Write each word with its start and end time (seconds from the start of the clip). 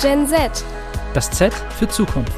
Gen 0.00 0.26
Z. 0.26 0.64
Das 1.12 1.30
Z 1.30 1.52
für 1.78 1.86
Zukunft. 1.86 2.32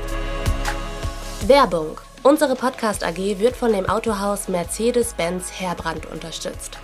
Werbung. 1.46 1.96
Unsere 2.24 2.56
Podcast 2.56 3.04
AG 3.04 3.38
wird 3.38 3.54
von 3.54 3.72
dem 3.72 3.88
Autohaus 3.88 4.48
Mercedes-Benz 4.48 5.60
Herbrand 5.60 6.06
unterstützt. 6.06 6.78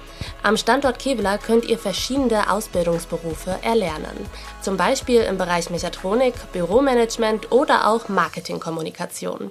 Am 0.44 0.56
Standort 0.56 1.00
Kevlar 1.00 1.38
könnt 1.38 1.64
ihr 1.64 1.80
verschiedene 1.80 2.48
Ausbildungsberufe 2.48 3.58
erlernen. 3.62 4.24
Zum 4.62 4.76
Beispiel 4.76 5.22
im 5.22 5.36
Bereich 5.36 5.68
Mechatronik, 5.68 6.34
Büromanagement 6.52 7.50
oder 7.50 7.88
auch 7.88 8.08
Marketingkommunikation. 8.08 9.50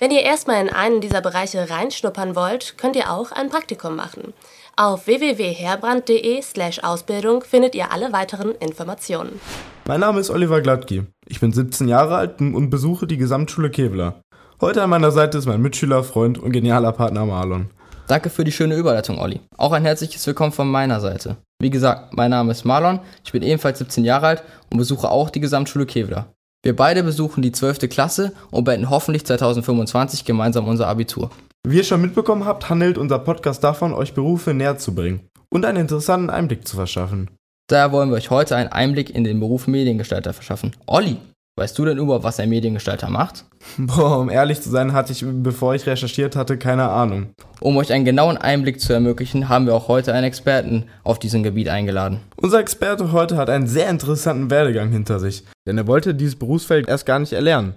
Wenn 0.00 0.10
ihr 0.10 0.22
erstmal 0.22 0.60
in 0.60 0.70
einen 0.70 1.00
dieser 1.00 1.20
Bereiche 1.20 1.70
reinschnuppern 1.70 2.34
wollt, 2.34 2.76
könnt 2.78 2.96
ihr 2.96 3.12
auch 3.12 3.30
ein 3.30 3.48
Praktikum 3.48 3.94
machen. 3.94 4.34
Auf 4.76 5.06
www.herbrand.de/ausbildung 5.06 7.44
findet 7.44 7.76
ihr 7.76 7.92
alle 7.92 8.12
weiteren 8.12 8.56
Informationen. 8.56 9.40
Mein 9.86 10.00
Name 10.00 10.18
ist 10.18 10.30
Oliver 10.30 10.60
Glattke. 10.62 11.06
Ich 11.28 11.38
bin 11.38 11.52
17 11.52 11.86
Jahre 11.86 12.16
alt 12.16 12.40
und 12.40 12.70
besuche 12.70 13.06
die 13.06 13.16
Gesamtschule 13.16 13.70
Kevlar. 13.70 14.20
Heute 14.60 14.82
an 14.82 14.90
meiner 14.90 15.12
Seite 15.12 15.38
ist 15.38 15.46
mein 15.46 15.62
Mitschüler, 15.62 16.02
Freund 16.02 16.38
und 16.38 16.50
genialer 16.50 16.90
Partner 16.90 17.24
Marlon. 17.24 17.70
Danke 18.08 18.30
für 18.30 18.42
die 18.42 18.50
schöne 18.50 18.74
Überleitung, 18.74 19.20
Olli. 19.20 19.38
Auch 19.56 19.70
ein 19.70 19.84
herzliches 19.84 20.26
Willkommen 20.26 20.50
von 20.50 20.68
meiner 20.68 21.00
Seite. 21.00 21.36
Wie 21.60 21.70
gesagt, 21.70 22.12
mein 22.14 22.32
Name 22.32 22.50
ist 22.50 22.64
Marlon, 22.64 22.98
ich 23.24 23.30
bin 23.30 23.44
ebenfalls 23.44 23.78
17 23.78 24.04
Jahre 24.04 24.26
alt 24.26 24.42
und 24.72 24.78
besuche 24.78 25.08
auch 25.08 25.30
die 25.30 25.38
Gesamtschule 25.38 25.86
Kevlar. 25.86 26.34
Wir 26.64 26.74
beide 26.74 27.04
besuchen 27.04 27.42
die 27.42 27.52
12. 27.52 27.88
Klasse 27.90 28.32
und 28.50 28.64
beenden 28.64 28.90
hoffentlich 28.90 29.24
2025 29.24 30.24
gemeinsam 30.24 30.66
unser 30.66 30.88
Abitur. 30.88 31.30
Wie 31.66 31.78
ihr 31.78 31.84
schon 31.84 32.02
mitbekommen 32.02 32.44
habt, 32.44 32.68
handelt 32.68 32.98
unser 32.98 33.18
Podcast 33.18 33.64
davon, 33.64 33.94
euch 33.94 34.12
Berufe 34.12 34.52
näher 34.52 34.76
zu 34.76 34.94
bringen 34.94 35.20
und 35.48 35.64
einen 35.64 35.78
interessanten 35.78 36.28
Einblick 36.28 36.68
zu 36.68 36.76
verschaffen. 36.76 37.30
Daher 37.70 37.90
wollen 37.90 38.10
wir 38.10 38.16
euch 38.16 38.28
heute 38.28 38.54
einen 38.54 38.68
Einblick 38.68 39.08
in 39.08 39.24
den 39.24 39.40
Beruf 39.40 39.66
Mediengestalter 39.66 40.34
verschaffen. 40.34 40.76
Olli, 40.86 41.16
weißt 41.56 41.78
du 41.78 41.86
denn 41.86 41.96
überhaupt, 41.96 42.24
was 42.24 42.38
ein 42.38 42.50
Mediengestalter 42.50 43.08
macht? 43.08 43.46
Boah, 43.78 44.18
um 44.18 44.28
ehrlich 44.28 44.60
zu 44.60 44.68
sein, 44.68 44.92
hatte 44.92 45.12
ich, 45.12 45.24
bevor 45.26 45.74
ich 45.74 45.86
recherchiert 45.86 46.36
hatte, 46.36 46.58
keine 46.58 46.90
Ahnung. 46.90 47.30
Um 47.60 47.78
euch 47.78 47.94
einen 47.94 48.04
genauen 48.04 48.36
Einblick 48.36 48.78
zu 48.78 48.92
ermöglichen, 48.92 49.48
haben 49.48 49.64
wir 49.64 49.74
auch 49.74 49.88
heute 49.88 50.12
einen 50.12 50.26
Experten 50.26 50.84
auf 51.02 51.18
diesem 51.18 51.42
Gebiet 51.42 51.70
eingeladen. 51.70 52.20
Unser 52.36 52.60
Experte 52.60 53.10
heute 53.10 53.38
hat 53.38 53.48
einen 53.48 53.68
sehr 53.68 53.88
interessanten 53.88 54.50
Werdegang 54.50 54.90
hinter 54.90 55.18
sich, 55.18 55.44
denn 55.66 55.78
er 55.78 55.86
wollte 55.86 56.14
dieses 56.14 56.36
Berufsfeld 56.36 56.88
erst 56.88 57.06
gar 57.06 57.20
nicht 57.20 57.32
erlernen. 57.32 57.74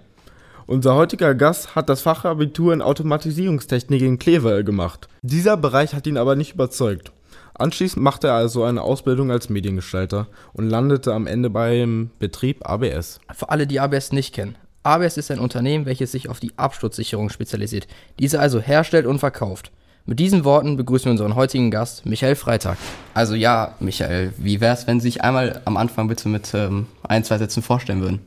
Unser 0.68 0.96
heutiger 0.96 1.34
Gast 1.34 1.74
hat 1.74 1.88
das 1.88 2.02
Fachabitur 2.02 2.74
in 2.74 2.82
Automatisierungstechnik 2.82 4.02
in 4.02 4.18
Kleve 4.18 4.64
gemacht. 4.64 5.08
Dieser 5.22 5.56
Bereich 5.56 5.94
hat 5.94 6.06
ihn 6.06 6.18
aber 6.18 6.36
nicht 6.36 6.52
überzeugt. 6.52 7.10
Anschließend 7.54 8.04
machte 8.04 8.26
er 8.26 8.34
also 8.34 8.64
eine 8.64 8.82
Ausbildung 8.82 9.30
als 9.30 9.48
Mediengestalter 9.48 10.26
und 10.52 10.68
landete 10.68 11.14
am 11.14 11.26
Ende 11.26 11.48
beim 11.48 12.10
Betrieb 12.18 12.68
ABS. 12.68 13.18
Für 13.32 13.48
alle, 13.48 13.66
die 13.66 13.80
ABS 13.80 14.12
nicht 14.12 14.34
kennen. 14.34 14.56
ABS 14.82 15.16
ist 15.16 15.30
ein 15.30 15.38
Unternehmen, 15.38 15.86
welches 15.86 16.12
sich 16.12 16.28
auf 16.28 16.38
die 16.38 16.52
Absturzsicherung 16.58 17.30
spezialisiert, 17.30 17.88
diese 18.18 18.38
also 18.38 18.60
herstellt 18.60 19.06
und 19.06 19.20
verkauft. 19.20 19.72
Mit 20.04 20.18
diesen 20.18 20.44
Worten 20.44 20.76
begrüßen 20.76 21.06
wir 21.06 21.12
unseren 21.12 21.34
heutigen 21.34 21.70
Gast, 21.70 22.04
Michael 22.04 22.34
Freitag. 22.34 22.76
Also 23.14 23.34
ja, 23.34 23.74
Michael, 23.80 24.34
wie 24.36 24.60
wär's, 24.60 24.86
wenn 24.86 25.00
Sie 25.00 25.08
sich 25.08 25.22
einmal 25.22 25.62
am 25.64 25.78
Anfang 25.78 26.08
bitte 26.08 26.28
mit 26.28 26.52
ähm, 26.52 26.88
ein, 27.02 27.24
zwei 27.24 27.38
Sätzen 27.38 27.62
vorstellen 27.62 28.02
würden? 28.02 28.20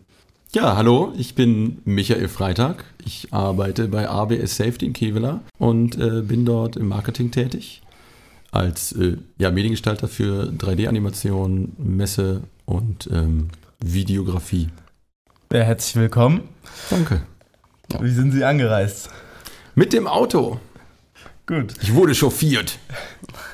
Ja, 0.54 0.76
hallo, 0.76 1.14
ich 1.18 1.34
bin 1.34 1.82
Michael 1.86 2.28
Freitag. 2.28 2.84
Ich 3.06 3.30
arbeite 3.32 3.88
bei 3.88 4.10
ABS 4.10 4.58
Safety 4.58 4.88
in 4.88 4.92
Kevela 4.92 5.40
und 5.58 5.98
äh, 5.98 6.24
bin 6.24 6.44
dort 6.44 6.76
im 6.76 6.90
Marketing 6.90 7.32
tätig. 7.32 7.82
Als 8.52 8.92
äh, 8.92 9.16
ja, 9.38 9.50
Mediengestalter 9.50 10.10
für 10.10 10.52
3D-Animation, 10.52 11.72
Messe 11.78 12.42
und 12.66 13.10
ähm, 13.14 13.48
Videografie. 13.80 14.67
Ja, 15.54 15.61
herzlich 15.61 15.95
willkommen. 15.95 16.42
Danke. 16.90 17.22
Wie 18.02 18.11
sind 18.11 18.34
Sie 18.34 18.44
angereist? 18.44 19.10
Mit 19.73 19.94
dem 19.94 20.06
Auto. 20.06 20.60
Gut. 21.46 21.74
Ich 21.82 21.94
wurde 21.94 22.14
chauffiert. 22.14 22.78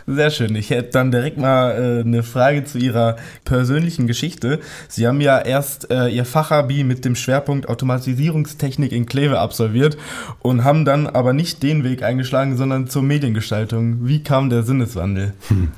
Sehr 0.06 0.30
schön. 0.30 0.56
Ich 0.56 0.70
hätte 0.70 0.92
dann 0.92 1.12
direkt 1.12 1.38
mal 1.38 1.72
äh, 1.72 2.02
eine 2.02 2.24
Frage 2.24 2.64
zu 2.64 2.78
Ihrer 2.78 3.18
persönlichen 3.44 4.08
Geschichte. 4.08 4.59
Sie 4.88 5.08
haben 5.08 5.20
ja 5.20 5.40
erst 5.40 5.90
äh, 5.92 6.08
Ihr 6.08 6.25
Fachabi 6.25 6.84
mit 6.84 7.06
dem 7.06 7.16
Schwerpunkt 7.16 7.68
Automatisierungstechnik 7.68 8.92
in 8.92 9.06
Kleve 9.06 9.40
absolviert 9.40 9.98
und 10.40 10.64
haben 10.64 10.86
dann 10.86 11.08
aber 11.08 11.34
nicht 11.34 11.64
den 11.64 11.84
Weg 11.84 12.03
eingeschlagen, 12.03 12.56
sondern 12.56 12.88
zur 12.88 13.03
Mediengestaltung. 13.03 14.08
Wie 14.08 14.24
kam 14.24 14.50
der 14.50 14.64
Sinneswandel? 14.64 15.34
Hm. 15.48 15.72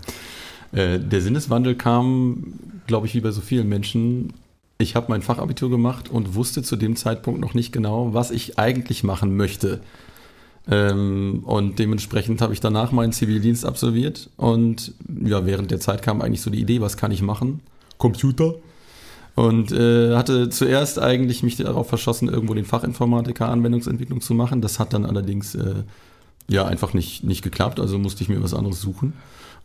Äh, 0.71 0.99
der 0.99 1.21
Sinneswandel 1.21 1.75
kam, 1.75 2.53
glaube 2.85 3.07
ich, 3.07 3.15
wie 3.15 3.21
bei 3.21 3.31
so 3.31 3.41
vielen 3.41 3.67
Menschen. 3.67 4.33
Ich 4.77 4.95
habe 4.95 5.07
mein 5.09 5.21
Fachabitur 5.21 5.69
gemacht 5.69 6.09
und 6.09 6.35
wusste 6.35 6.63
zu 6.63 6.75
dem 6.75 6.95
Zeitpunkt 6.95 7.41
noch 7.41 7.53
nicht 7.53 7.71
genau, 7.71 8.13
was 8.13 8.31
ich 8.31 8.59
eigentlich 8.59 9.03
machen 9.03 9.35
möchte. 9.35 9.81
Ähm, 10.69 11.41
und 11.45 11.79
dementsprechend 11.79 12.41
habe 12.41 12.53
ich 12.53 12.59
danach 12.59 12.91
meinen 12.91 13.11
Zivildienst 13.11 13.65
absolviert. 13.65 14.29
Und 14.37 14.93
ja, 15.23 15.45
während 15.45 15.71
der 15.71 15.79
Zeit 15.79 16.01
kam 16.01 16.21
eigentlich 16.21 16.41
so 16.41 16.51
die 16.51 16.61
Idee, 16.61 16.81
was 16.81 16.97
kann 16.97 17.11
ich 17.11 17.21
machen? 17.21 17.61
Computer. 17.97 18.55
Und 19.35 19.71
äh, 19.71 20.15
hatte 20.15 20.49
zuerst 20.49 20.99
eigentlich 20.99 21.43
mich 21.43 21.55
darauf 21.55 21.87
verschossen, 21.87 22.27
irgendwo 22.27 22.53
den 22.53 22.65
Fachinformatiker 22.65 23.49
Anwendungsentwicklung 23.49 24.21
zu 24.21 24.33
machen. 24.33 24.61
Das 24.61 24.79
hat 24.79 24.93
dann 24.93 25.05
allerdings 25.05 25.55
äh, 25.55 25.83
ja 26.47 26.65
einfach 26.65 26.93
nicht, 26.93 27.23
nicht 27.23 27.41
geklappt, 27.41 27.79
also 27.79 27.97
musste 27.97 28.21
ich 28.23 28.29
mir 28.29 28.43
was 28.43 28.53
anderes 28.53 28.81
suchen. 28.81 29.13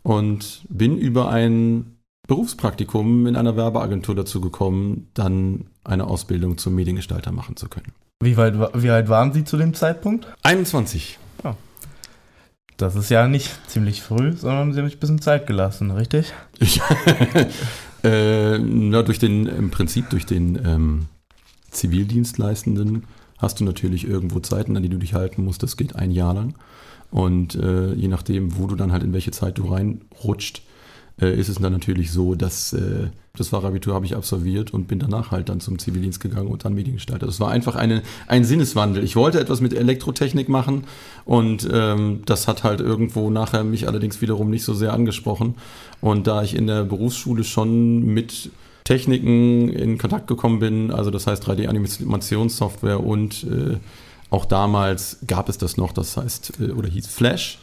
Und 0.01 0.61
bin 0.69 0.97
über 0.97 1.29
ein 1.29 1.97
Berufspraktikum 2.27 3.27
in 3.27 3.35
einer 3.35 3.55
Werbeagentur 3.55 4.15
dazu 4.15 4.41
gekommen, 4.41 5.09
dann 5.13 5.65
eine 5.83 6.07
Ausbildung 6.07 6.57
zum 6.57 6.73
Mediengestalter 6.75 7.31
machen 7.31 7.55
zu 7.55 7.67
können. 7.67 7.91
Wie, 8.21 8.37
weit, 8.37 8.55
wie 8.73 8.89
alt 8.89 9.09
waren 9.09 9.33
Sie 9.33 9.43
zu 9.43 9.57
dem 9.57 9.73
Zeitpunkt? 9.73 10.27
21. 10.43 11.19
Ja. 11.43 11.55
Das 12.77 12.95
ist 12.95 13.09
ja 13.09 13.27
nicht 13.27 13.51
ziemlich 13.69 14.01
früh, 14.01 14.33
sondern 14.33 14.73
Sie 14.73 14.79
haben 14.79 14.87
sich 14.87 14.97
ein 14.97 14.99
bisschen 14.99 15.21
Zeit 15.21 15.47
gelassen, 15.47 15.91
richtig? 15.91 16.33
Ich, 16.59 16.81
äh, 18.03 18.57
na, 18.57 19.03
durch 19.03 19.19
den, 19.19 19.47
im 19.47 19.69
Prinzip 19.69 20.09
durch 20.09 20.25
den 20.25 20.59
ähm, 20.65 21.05
Zivildienstleistenden 21.71 23.03
hast 23.37 23.59
du 23.59 23.65
natürlich 23.65 24.07
irgendwo 24.07 24.39
Zeiten, 24.39 24.77
an 24.77 24.83
die 24.83 24.89
du 24.89 24.97
dich 24.97 25.13
halten 25.13 25.43
musst. 25.43 25.61
Das 25.61 25.75
geht 25.75 25.95
ein 25.95 26.11
Jahr 26.11 26.33
lang. 26.33 26.55
Und 27.11 27.55
äh, 27.55 27.93
je 27.93 28.07
nachdem, 28.07 28.57
wo 28.57 28.67
du 28.67 28.75
dann 28.75 28.91
halt 28.91 29.03
in 29.03 29.13
welche 29.13 29.31
Zeit 29.31 29.57
du 29.57 29.71
reinrutscht, 29.71 30.61
äh, 31.21 31.33
ist 31.33 31.49
es 31.49 31.57
dann 31.57 31.71
natürlich 31.71 32.11
so, 32.11 32.35
dass 32.35 32.73
äh, 32.73 33.09
das 33.37 33.49
Fachabitur 33.49 33.93
habe 33.93 34.05
ich 34.05 34.15
absolviert 34.15 34.73
und 34.73 34.87
bin 34.87 34.99
danach 34.99 35.31
halt 35.31 35.49
dann 35.49 35.59
zum 35.59 35.79
Zivildienst 35.79 36.19
gegangen 36.19 36.47
und 36.47 36.65
dann 36.65 36.73
Mediengestalter. 36.73 37.25
Das 37.25 37.39
war 37.39 37.51
einfach 37.51 37.75
eine, 37.75 38.01
ein 38.27 38.43
Sinneswandel. 38.43 39.03
Ich 39.03 39.15
wollte 39.15 39.39
etwas 39.39 39.61
mit 39.61 39.73
Elektrotechnik 39.73 40.49
machen 40.49 40.85
und 41.25 41.67
ähm, 41.71 42.21
das 42.25 42.47
hat 42.47 42.63
halt 42.63 42.81
irgendwo 42.81 43.29
nachher 43.29 43.63
mich 43.63 43.87
allerdings 43.87 44.21
wiederum 44.21 44.49
nicht 44.49 44.63
so 44.63 44.73
sehr 44.73 44.93
angesprochen. 44.93 45.55
Und 46.01 46.27
da 46.27 46.43
ich 46.43 46.55
in 46.55 46.67
der 46.67 46.83
Berufsschule 46.83 47.43
schon 47.43 48.05
mit 48.05 48.51
Techniken 48.83 49.69
in 49.69 49.97
Kontakt 49.97 50.27
gekommen 50.27 50.59
bin, 50.59 50.91
also 50.91 51.11
das 51.11 51.27
heißt 51.27 51.47
3D-Animationssoftware 51.47 53.03
und 53.03 53.43
äh, 53.43 53.77
auch 54.29 54.45
damals 54.45 55.17
gab 55.27 55.49
es 55.49 55.57
das 55.57 55.77
noch, 55.77 55.91
das 55.91 56.17
heißt, 56.17 56.53
äh, 56.59 56.71
oder 56.71 56.89
hieß 56.89 57.07
Flash. 57.07 57.59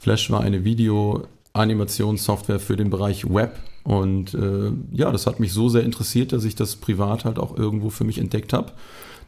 Flash 0.00 0.30
war 0.30 0.40
eine 0.40 0.64
Video- 0.64 1.26
Animationssoftware 1.58 2.60
für 2.60 2.76
den 2.76 2.90
Bereich 2.90 3.28
Web. 3.28 3.56
Und 3.84 4.34
äh, 4.34 4.72
ja, 4.92 5.10
das 5.10 5.26
hat 5.26 5.40
mich 5.40 5.52
so 5.52 5.68
sehr 5.68 5.82
interessiert, 5.82 6.32
dass 6.32 6.44
ich 6.44 6.54
das 6.54 6.76
privat 6.76 7.24
halt 7.24 7.38
auch 7.38 7.56
irgendwo 7.56 7.90
für 7.90 8.04
mich 8.04 8.18
entdeckt 8.18 8.52
habe, 8.52 8.72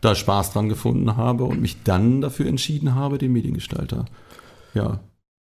da 0.01 0.15
Spaß 0.15 0.53
dran 0.53 0.69
gefunden 0.69 1.17
habe 1.17 1.45
und 1.45 1.61
mich 1.61 1.83
dann 1.83 2.21
dafür 2.21 2.47
entschieden 2.47 2.95
habe, 2.95 3.19
den 3.19 3.33
Mediengestalter. 3.33 4.05
Ja. 4.75 5.01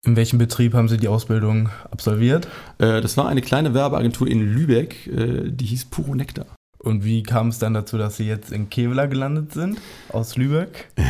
In 0.06 0.16
welchem 0.16 0.38
Betrieb 0.38 0.74
haben 0.74 0.88
Sie 0.88 0.98
die 0.98 1.07
Ausbildung 1.07 1.69
absolviert? 1.89 2.48
Äh, 2.77 3.01
das 3.01 3.18
war 3.18 3.27
eine 3.27 3.42
kleine 3.42 3.74
Werbeagentur 3.74 4.27
in 4.27 4.42
Lübeck, 4.42 5.07
äh, 5.07 5.50
die 5.50 5.65
hieß 5.65 5.86
Puro 5.86 6.13
Nektar. 6.13 6.45
Und 6.86 7.04
wie 7.04 7.24
kam 7.24 7.48
es 7.48 7.58
dann 7.58 7.74
dazu, 7.74 7.98
dass 7.98 8.18
Sie 8.18 8.28
jetzt 8.28 8.52
in 8.52 8.70
Kevlar 8.70 9.08
gelandet 9.08 9.54
sind, 9.54 9.80
aus 10.10 10.38
Lübeck? 10.38 10.90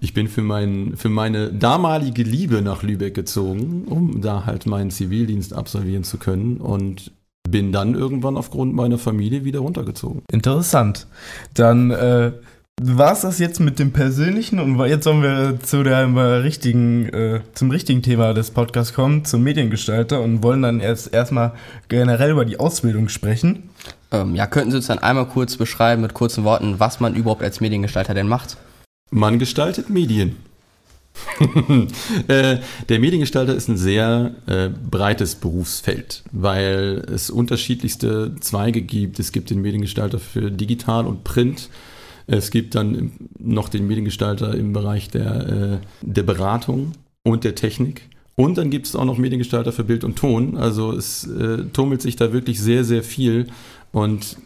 Ich 0.00 0.12
bin 0.12 0.28
für, 0.28 0.42
mein, 0.42 0.98
für 0.98 1.08
meine 1.08 1.50
damalige 1.50 2.24
Liebe 2.24 2.60
nach 2.60 2.82
Lübeck 2.82 3.14
gezogen, 3.14 3.84
um 3.86 4.20
da 4.20 4.44
halt 4.44 4.66
meinen 4.66 4.90
Zivildienst 4.90 5.54
absolvieren 5.54 6.04
zu 6.04 6.18
können 6.18 6.58
und 6.58 7.10
bin 7.48 7.72
dann 7.72 7.94
irgendwann 7.94 8.36
aufgrund 8.36 8.74
meiner 8.74 8.98
Familie 8.98 9.46
wieder 9.46 9.60
runtergezogen. 9.60 10.20
Interessant. 10.30 11.06
Dann 11.54 11.90
äh, 11.90 12.32
war 12.82 13.12
es 13.12 13.20
das 13.20 13.38
jetzt 13.38 13.60
mit 13.60 13.78
dem 13.78 13.92
Persönlichen 13.92 14.58
und 14.58 14.78
jetzt 14.86 15.04
sollen 15.04 15.22
wir 15.22 15.58
zu 15.60 15.82
der 15.82 16.42
richtigen, 16.42 17.08
äh, 17.08 17.40
zum 17.54 17.70
richtigen 17.70 18.02
Thema 18.02 18.34
des 18.34 18.50
Podcasts 18.50 18.92
kommen, 18.92 19.24
zum 19.24 19.42
Mediengestalter 19.42 20.20
und 20.20 20.42
wollen 20.42 20.62
dann 20.62 20.80
erst 20.80 21.14
erstmal 21.14 21.52
generell 21.88 22.32
über 22.32 22.44
die 22.44 22.58
Ausbildung 22.58 23.08
sprechen. 23.08 23.70
Ähm, 24.14 24.34
ja, 24.34 24.46
könnten 24.46 24.70
Sie 24.70 24.76
uns 24.76 24.86
dann 24.86 24.98
einmal 24.98 25.26
kurz 25.26 25.56
beschreiben 25.56 26.02
mit 26.02 26.14
kurzen 26.14 26.44
Worten, 26.44 26.78
was 26.78 27.00
man 27.00 27.14
überhaupt 27.14 27.42
als 27.42 27.60
Mediengestalter 27.60 28.14
denn 28.14 28.28
macht? 28.28 28.56
Man 29.10 29.38
gestaltet 29.38 29.90
Medien. 29.90 30.36
äh, 32.28 32.58
der 32.88 32.98
Mediengestalter 32.98 33.54
ist 33.54 33.68
ein 33.68 33.76
sehr 33.76 34.34
äh, 34.46 34.68
breites 34.68 35.36
Berufsfeld, 35.36 36.24
weil 36.32 37.04
es 37.12 37.30
unterschiedlichste 37.30 38.34
Zweige 38.40 38.82
gibt. 38.82 39.20
Es 39.20 39.30
gibt 39.30 39.50
den 39.50 39.62
Mediengestalter 39.62 40.18
für 40.18 40.50
Digital 40.50 41.06
und 41.06 41.22
Print. 41.24 41.68
Es 42.26 42.50
gibt 42.50 42.74
dann 42.74 43.12
noch 43.38 43.68
den 43.68 43.86
Mediengestalter 43.86 44.54
im 44.54 44.72
Bereich 44.72 45.08
der, 45.08 45.80
äh, 45.80 45.86
der 46.02 46.22
Beratung 46.22 46.92
und 47.22 47.44
der 47.44 47.54
Technik. 47.54 48.08
Und 48.36 48.58
dann 48.58 48.70
gibt 48.70 48.86
es 48.86 48.96
auch 48.96 49.04
noch 49.04 49.18
Mediengestalter 49.18 49.72
für 49.72 49.84
Bild 49.84 50.04
und 50.04 50.16
Ton. 50.16 50.56
Also 50.56 50.92
es 50.92 51.24
äh, 51.24 51.64
tummelt 51.72 52.02
sich 52.02 52.16
da 52.16 52.32
wirklich 52.32 52.60
sehr, 52.60 52.84
sehr 52.84 53.02
viel 53.02 53.46
und 53.92 54.36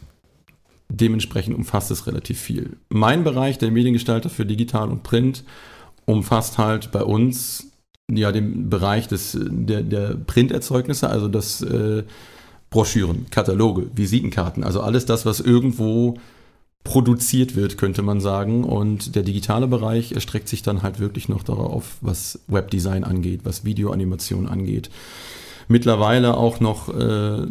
dementsprechend 0.91 1.57
umfasst 1.57 1.91
es 1.91 2.07
relativ 2.07 2.39
viel. 2.39 2.77
Mein 2.89 3.25
Bereich, 3.25 3.59
der 3.59 3.71
Mediengestalter 3.71 4.31
für 4.31 4.47
Digital 4.47 4.91
und 4.91 5.03
Print, 5.03 5.45
umfasst 6.05 6.59
halt 6.59 6.91
bei 6.93 7.03
uns 7.03 7.71
ja 8.11 8.33
den 8.33 8.71
Bereich 8.71 9.09
des, 9.09 9.39
der, 9.39 9.83
der 9.83 10.15
Printerzeugnisse, 10.15 11.11
also 11.11 11.29
das 11.29 11.61
äh, 11.63 12.05
Broschüren, 12.71 13.27
Kataloge, 13.31 13.91
Visitenkarten, 13.95 14.65
also 14.65 14.81
alles 14.81 15.07
das, 15.07 15.27
was 15.27 15.41
irgendwo 15.41 16.19
produziert 16.85 17.55
wird, 17.55 17.77
könnte 17.77 18.03
man 18.03 18.21
sagen. 18.21 18.65
Und 18.65 19.15
der 19.15 19.23
digitale 19.23 19.67
Bereich 19.67 20.13
erstreckt 20.13 20.49
sich 20.49 20.63
dann 20.63 20.83
halt 20.83 21.01
wirklich 21.01 21.29
noch 21.29 21.43
darauf, 21.43 21.97
was 22.01 22.41
Webdesign 22.47 23.05
angeht, 23.05 23.41
was 23.45 23.65
Videoanimation 23.65 24.49
angeht. 24.49 24.91
Mittlerweile 25.69 26.37
auch 26.37 26.61
noch 26.61 26.89
äh, 26.89 27.47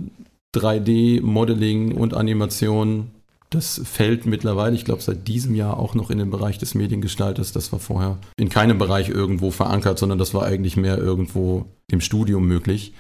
3D-Modeling 0.56 1.94
und 1.94 2.14
Animation. 2.14 3.12
Das 3.50 3.80
fällt 3.86 4.26
mittlerweile, 4.26 4.76
ich 4.76 4.86
glaube, 4.86 5.02
seit 5.02 5.28
diesem 5.28 5.56
Jahr 5.56 5.80
auch 5.80 5.94
noch 5.94 6.10
in 6.10 6.18
den 6.18 6.32
Bereich 6.32 6.58
des 6.58 6.76
Mediengestalters. 6.76 7.54
Das 7.54 7.72
war 7.72 7.80
vorher 7.80 8.18
in 8.38 8.50
keinem 8.50 8.78
Bereich 8.78 9.08
irgendwo 9.08 9.52
verankert, 9.52 10.00
sondern 10.00 10.18
das 10.18 10.34
war 10.34 10.44
eigentlich 10.44 10.76
mehr 10.76 10.98
irgendwo 10.98 11.66
im 11.90 12.02
Studium 12.02 12.46
möglich. 12.46 12.94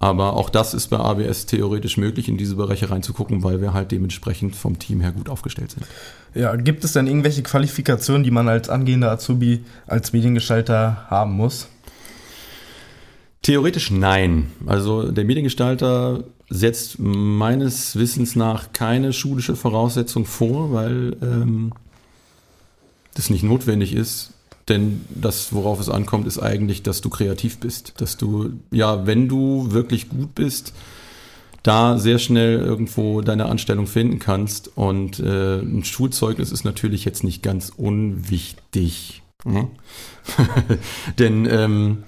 Aber 0.00 0.34
auch 0.34 0.48
das 0.48 0.74
ist 0.74 0.88
bei 0.88 0.98
ABS 0.98 1.46
theoretisch 1.46 1.96
möglich, 1.96 2.28
in 2.28 2.36
diese 2.36 2.54
Bereiche 2.54 2.88
reinzugucken, 2.88 3.42
weil 3.42 3.60
wir 3.60 3.72
halt 3.72 3.90
dementsprechend 3.90 4.54
vom 4.54 4.78
Team 4.78 5.00
her 5.00 5.10
gut 5.10 5.28
aufgestellt 5.28 5.72
sind. 5.72 5.86
Ja, 6.34 6.54
gibt 6.54 6.84
es 6.84 6.92
denn 6.92 7.08
irgendwelche 7.08 7.42
Qualifikationen, 7.42 8.22
die 8.22 8.30
man 8.30 8.48
als 8.48 8.68
angehender 8.68 9.10
Azubi 9.10 9.64
als 9.88 10.12
Mediengestalter 10.12 11.06
haben 11.08 11.32
muss? 11.32 11.68
Theoretisch 13.42 13.90
nein. 13.90 14.52
Also 14.66 15.10
der 15.10 15.24
Mediengestalter 15.24 16.24
setzt 16.48 16.98
meines 16.98 17.96
Wissens 17.96 18.36
nach 18.36 18.72
keine 18.72 19.12
schulische 19.12 19.56
Voraussetzung 19.56 20.24
vor, 20.26 20.72
weil 20.72 21.16
ähm, 21.22 21.72
das 23.14 23.30
nicht 23.30 23.42
notwendig 23.42 23.94
ist. 23.94 24.32
Denn 24.68 25.04
das, 25.08 25.52
worauf 25.52 25.80
es 25.80 25.88
ankommt, 25.88 26.26
ist 26.26 26.38
eigentlich, 26.38 26.82
dass 26.82 27.00
du 27.00 27.08
kreativ 27.10 27.58
bist. 27.58 27.94
Dass 27.98 28.16
du, 28.16 28.52
ja, 28.70 29.06
wenn 29.06 29.28
du 29.28 29.72
wirklich 29.72 30.08
gut 30.08 30.34
bist, 30.34 30.74
da 31.62 31.98
sehr 31.98 32.18
schnell 32.18 32.58
irgendwo 32.58 33.20
deine 33.20 33.46
Anstellung 33.46 33.86
finden 33.86 34.18
kannst. 34.18 34.76
Und 34.76 35.20
äh, 35.20 35.60
ein 35.60 35.84
Schulzeugnis 35.84 36.52
ist 36.52 36.64
natürlich 36.64 37.04
jetzt 37.04 37.24
nicht 37.24 37.42
ganz 37.42 37.70
unwichtig. 37.76 39.22
Mhm. 39.44 39.68
Denn 41.18 41.46
ähm, 41.50 41.98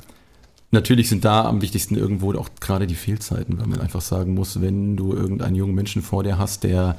natürlich 0.71 1.09
sind 1.09 1.25
da 1.25 1.45
am 1.45 1.63
wichtigsten 1.63 1.97
irgendwo 1.97 2.33
auch 2.35 2.49
gerade 2.61 2.87
die 2.87 2.95
Fehlzeiten, 2.95 3.59
weil 3.59 3.67
man 3.67 3.81
einfach 3.81 4.01
sagen 4.01 4.35
muss, 4.35 4.61
wenn 4.61 4.97
du 4.97 5.13
irgendeinen 5.13 5.57
jungen 5.57 5.75
Menschen 5.75 6.03
vor 6.03 6.23
dir 6.23 6.39
hast, 6.39 6.65
der 6.65 6.97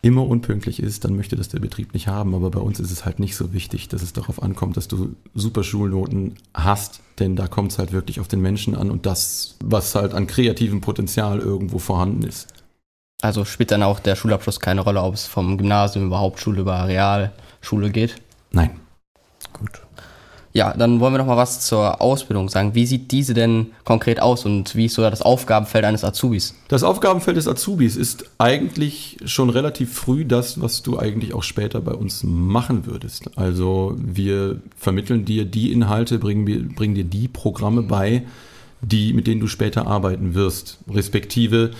immer 0.00 0.26
unpünktlich 0.26 0.80
ist, 0.80 1.04
dann 1.04 1.16
möchte 1.16 1.36
das 1.36 1.48
der 1.48 1.58
Betrieb 1.58 1.92
nicht 1.92 2.08
haben. 2.08 2.34
Aber 2.34 2.50
bei 2.50 2.60
uns 2.60 2.78
ist 2.80 2.90
es 2.90 3.04
halt 3.04 3.18
nicht 3.18 3.36
so 3.36 3.52
wichtig, 3.52 3.88
dass 3.88 4.02
es 4.02 4.12
darauf 4.12 4.42
ankommt, 4.42 4.76
dass 4.76 4.88
du 4.88 5.14
super 5.34 5.64
Schulnoten 5.64 6.36
hast, 6.54 7.00
denn 7.18 7.36
da 7.36 7.48
kommt 7.48 7.72
es 7.72 7.78
halt 7.78 7.92
wirklich 7.92 8.20
auf 8.20 8.28
den 8.28 8.40
Menschen 8.40 8.74
an 8.76 8.90
und 8.90 9.06
das, 9.06 9.56
was 9.62 9.94
halt 9.94 10.14
an 10.14 10.26
kreativem 10.26 10.80
Potenzial 10.80 11.40
irgendwo 11.40 11.78
vorhanden 11.78 12.22
ist. 12.22 12.48
Also 13.20 13.44
spielt 13.44 13.72
dann 13.72 13.82
auch 13.82 13.98
der 13.98 14.14
Schulabschluss 14.14 14.60
keine 14.60 14.82
Rolle, 14.82 15.02
ob 15.02 15.14
es 15.14 15.26
vom 15.26 15.58
Gymnasium 15.58 16.06
über 16.06 16.20
Hauptschule 16.20 16.60
über 16.60 16.86
Realschule 16.86 17.90
geht? 17.90 18.14
Nein. 18.52 18.70
Gut. 19.52 19.87
Ja, 20.58 20.74
dann 20.76 20.98
wollen 20.98 21.14
wir 21.14 21.18
noch 21.18 21.26
mal 21.26 21.36
was 21.36 21.60
zur 21.60 22.02
Ausbildung 22.02 22.48
sagen. 22.48 22.74
Wie 22.74 22.84
sieht 22.84 23.12
diese 23.12 23.32
denn 23.32 23.66
konkret 23.84 24.20
aus 24.20 24.44
und 24.44 24.74
wie 24.74 24.86
ist 24.86 24.94
so 24.94 25.02
das 25.02 25.22
Aufgabenfeld 25.22 25.84
eines 25.84 26.02
Azubis? 26.02 26.52
Das 26.66 26.82
Aufgabenfeld 26.82 27.36
des 27.36 27.46
Azubis 27.46 27.94
ist 27.94 28.24
eigentlich 28.38 29.18
schon 29.24 29.50
relativ 29.50 29.94
früh 29.94 30.24
das, 30.24 30.60
was 30.60 30.82
du 30.82 30.98
eigentlich 30.98 31.32
auch 31.32 31.44
später 31.44 31.80
bei 31.80 31.92
uns 31.92 32.24
machen 32.24 32.86
würdest. 32.86 33.30
Also 33.36 33.94
wir 33.98 34.60
vermitteln 34.76 35.24
dir 35.24 35.44
die 35.44 35.70
Inhalte, 35.70 36.18
bringen, 36.18 36.74
bringen 36.74 36.96
dir 36.96 37.04
die 37.04 37.28
Programme 37.28 37.84
bei, 37.84 38.24
die, 38.80 39.12
mit 39.12 39.28
denen 39.28 39.40
du 39.40 39.46
später 39.46 39.86
arbeiten 39.86 40.34
wirst. 40.34 40.78
Respektive 40.92 41.70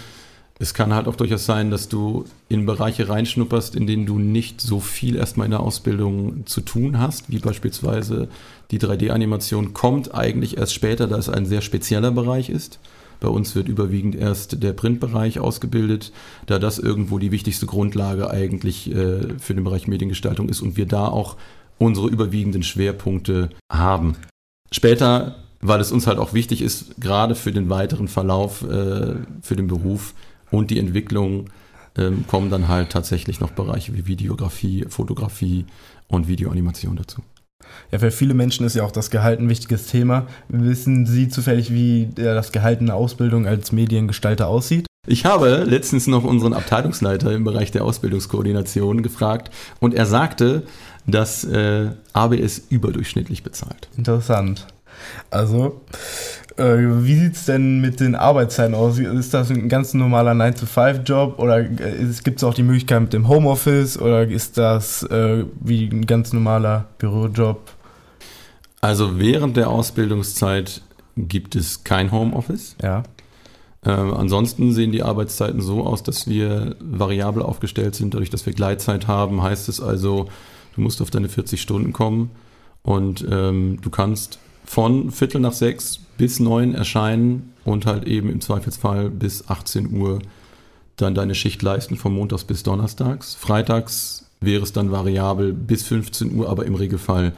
es 0.60 0.74
kann 0.74 0.92
halt 0.92 1.06
auch 1.06 1.16
durchaus 1.16 1.46
sein, 1.46 1.70
dass 1.70 1.88
du 1.88 2.24
in 2.48 2.66
Bereiche 2.66 3.08
reinschnupperst, 3.08 3.76
in 3.76 3.86
denen 3.86 4.06
du 4.06 4.18
nicht 4.18 4.60
so 4.60 4.80
viel 4.80 5.14
erstmal 5.14 5.44
in 5.44 5.52
der 5.52 5.60
Ausbildung 5.60 6.46
zu 6.46 6.60
tun 6.60 6.98
hast, 6.98 7.30
wie 7.30 7.38
beispielsweise 7.38 8.28
die 8.70 8.80
3D-Animation 8.80 9.72
kommt 9.72 10.14
eigentlich 10.14 10.58
erst 10.58 10.74
später, 10.74 11.06
da 11.06 11.16
es 11.16 11.28
ein 11.28 11.46
sehr 11.46 11.60
spezieller 11.60 12.10
Bereich 12.10 12.50
ist. 12.50 12.80
Bei 13.20 13.28
uns 13.28 13.54
wird 13.54 13.68
überwiegend 13.68 14.14
erst 14.14 14.62
der 14.62 14.72
Printbereich 14.72 15.40
ausgebildet, 15.40 16.12
da 16.46 16.58
das 16.58 16.78
irgendwo 16.78 17.18
die 17.18 17.32
wichtigste 17.32 17.66
Grundlage 17.66 18.30
eigentlich 18.30 18.90
äh, 18.92 19.38
für 19.38 19.54
den 19.54 19.64
Bereich 19.64 19.88
Mediengestaltung 19.88 20.48
ist 20.48 20.60
und 20.60 20.76
wir 20.76 20.86
da 20.86 21.06
auch 21.06 21.36
unsere 21.78 22.08
überwiegenden 22.08 22.62
Schwerpunkte 22.62 23.50
haben. 23.72 24.16
Später, 24.72 25.36
weil 25.60 25.80
es 25.80 25.92
uns 25.92 26.06
halt 26.06 26.18
auch 26.18 26.32
wichtig 26.32 26.62
ist, 26.62 27.00
gerade 27.00 27.34
für 27.34 27.52
den 27.52 27.70
weiteren 27.70 28.08
Verlauf, 28.08 28.62
äh, 28.62 29.16
für 29.42 29.56
den 29.56 29.66
Beruf, 29.66 30.14
und 30.50 30.70
die 30.70 30.78
Entwicklung 30.78 31.46
ähm, 31.96 32.24
kommen 32.26 32.50
dann 32.50 32.68
halt 32.68 32.90
tatsächlich 32.90 33.40
noch 33.40 33.50
Bereiche 33.50 33.94
wie 33.94 34.06
Videografie, 34.06 34.86
Fotografie 34.88 35.66
und 36.08 36.28
Videoanimation 36.28 36.96
dazu. 36.96 37.22
Ja, 37.90 37.98
für 37.98 38.10
viele 38.10 38.34
Menschen 38.34 38.64
ist 38.64 38.76
ja 38.76 38.84
auch 38.84 38.92
das 38.92 39.10
Gehalt 39.10 39.40
ein 39.40 39.48
wichtiges 39.48 39.86
Thema. 39.86 40.26
Wissen 40.48 41.06
Sie 41.06 41.28
zufällig, 41.28 41.72
wie 41.72 42.08
das 42.14 42.52
Gehalt 42.52 42.80
in 42.80 42.86
der 42.86 42.94
Ausbildung 42.94 43.46
als 43.46 43.72
Mediengestalter 43.72 44.46
aussieht? 44.46 44.86
Ich 45.06 45.24
habe 45.24 45.64
letztens 45.66 46.06
noch 46.06 46.24
unseren 46.24 46.52
Abteilungsleiter 46.52 47.32
im 47.32 47.44
Bereich 47.44 47.70
der 47.70 47.84
Ausbildungskoordination 47.84 49.02
gefragt 49.02 49.50
und 49.80 49.94
er 49.94 50.06
sagte, 50.06 50.64
dass 51.06 51.44
äh, 51.44 51.90
ABS 52.12 52.62
überdurchschnittlich 52.68 53.42
bezahlt. 53.42 53.88
Interessant. 53.96 54.66
Also, 55.30 55.80
äh, 56.56 56.76
wie 57.02 57.14
sieht 57.14 57.34
es 57.34 57.44
denn 57.44 57.80
mit 57.80 58.00
den 58.00 58.14
Arbeitszeiten 58.14 58.74
aus? 58.74 58.98
Ist 58.98 59.32
das 59.32 59.50
ein 59.50 59.68
ganz 59.68 59.94
normaler 59.94 60.32
9-to-5-Job 60.32 61.38
oder 61.38 61.62
gibt 61.62 62.38
es 62.38 62.44
auch 62.44 62.54
die 62.54 62.62
Möglichkeit 62.62 63.00
mit 63.00 63.12
dem 63.12 63.28
Homeoffice 63.28 63.98
oder 63.98 64.26
ist 64.26 64.58
das 64.58 65.02
äh, 65.04 65.44
wie 65.60 65.88
ein 65.88 66.06
ganz 66.06 66.32
normaler 66.32 66.86
Bürojob? 66.98 67.60
Also 68.80 69.18
während 69.18 69.56
der 69.56 69.70
Ausbildungszeit 69.70 70.82
gibt 71.16 71.56
es 71.56 71.84
kein 71.84 72.12
Homeoffice. 72.12 72.76
Ja. 72.82 73.02
Äh, 73.84 73.90
ansonsten 73.90 74.72
sehen 74.72 74.92
die 74.92 75.02
Arbeitszeiten 75.02 75.60
so 75.60 75.84
aus, 75.84 76.02
dass 76.02 76.28
wir 76.28 76.76
variabel 76.80 77.42
aufgestellt 77.42 77.94
sind. 77.94 78.14
Dadurch, 78.14 78.30
dass 78.30 78.46
wir 78.46 78.52
Gleitzeit 78.52 79.06
haben, 79.06 79.42
heißt 79.42 79.68
es 79.68 79.80
also, 79.80 80.28
du 80.74 80.80
musst 80.80 81.00
auf 81.02 81.10
deine 81.10 81.28
40 81.28 81.60
Stunden 81.60 81.92
kommen 81.92 82.30
und 82.82 83.26
ähm, 83.30 83.78
du 83.80 83.90
kannst 83.90 84.38
von 84.68 85.10
Viertel 85.10 85.40
nach 85.40 85.54
sechs 85.54 85.98
bis 86.18 86.40
neun 86.40 86.74
erscheinen 86.74 87.54
und 87.64 87.86
halt 87.86 88.04
eben 88.04 88.30
im 88.30 88.42
Zweifelsfall 88.42 89.08
bis 89.08 89.48
18 89.48 89.96
Uhr 89.96 90.18
dann 90.96 91.14
deine 91.14 91.34
Schicht 91.34 91.62
leisten 91.62 91.96
von 91.96 92.12
Montags 92.12 92.44
bis 92.44 92.64
Donnerstags. 92.64 93.34
Freitags 93.34 94.26
wäre 94.40 94.62
es 94.62 94.72
dann 94.72 94.92
variabel 94.92 95.54
bis 95.54 95.84
15 95.84 96.34
Uhr, 96.34 96.50
aber 96.50 96.66
im 96.66 96.74
Regelfall 96.74 97.32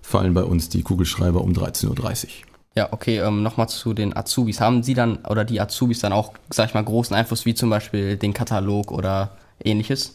fallen 0.00 0.32
bei 0.32 0.42
uns 0.42 0.70
die 0.70 0.82
Kugelschreiber 0.82 1.42
um 1.42 1.52
13.30 1.52 1.88
Uhr. 1.90 2.30
Ja, 2.76 2.88
okay, 2.92 3.18
ähm, 3.18 3.42
nochmal 3.42 3.68
zu 3.68 3.92
den 3.92 4.16
Azubis. 4.16 4.60
Haben 4.60 4.82
Sie 4.82 4.94
dann 4.94 5.18
oder 5.28 5.44
die 5.44 5.60
Azubis 5.60 5.98
dann 5.98 6.12
auch, 6.12 6.32
sag 6.48 6.68
ich 6.68 6.74
mal, 6.74 6.82
großen 6.82 7.14
Einfluss 7.14 7.44
wie 7.44 7.54
zum 7.54 7.68
Beispiel 7.68 8.16
den 8.16 8.32
Katalog 8.32 8.90
oder 8.90 9.36
ähnliches? 9.62 10.14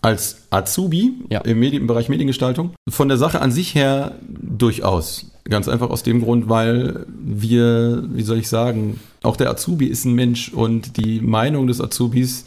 Als 0.00 0.42
Azubi 0.50 1.14
ja. 1.30 1.40
im, 1.42 1.60
Medien, 1.60 1.82
im 1.82 1.86
Bereich 1.86 2.08
Mediengestaltung? 2.08 2.72
Von 2.88 3.08
der 3.08 3.18
Sache 3.18 3.40
an 3.40 3.52
sich 3.52 3.74
her 3.74 4.16
durchaus. 4.28 5.26
Ganz 5.48 5.68
einfach 5.68 5.90
aus 5.90 6.02
dem 6.02 6.22
Grund, 6.22 6.48
weil 6.48 7.06
wir, 7.08 8.04
wie 8.08 8.22
soll 8.22 8.38
ich 8.38 8.48
sagen, 8.48 8.98
auch 9.22 9.36
der 9.36 9.50
Azubi 9.50 9.86
ist 9.86 10.04
ein 10.04 10.14
Mensch 10.14 10.52
und 10.52 10.96
die 10.96 11.20
Meinung 11.20 11.68
des 11.68 11.80
Azubis, 11.80 12.44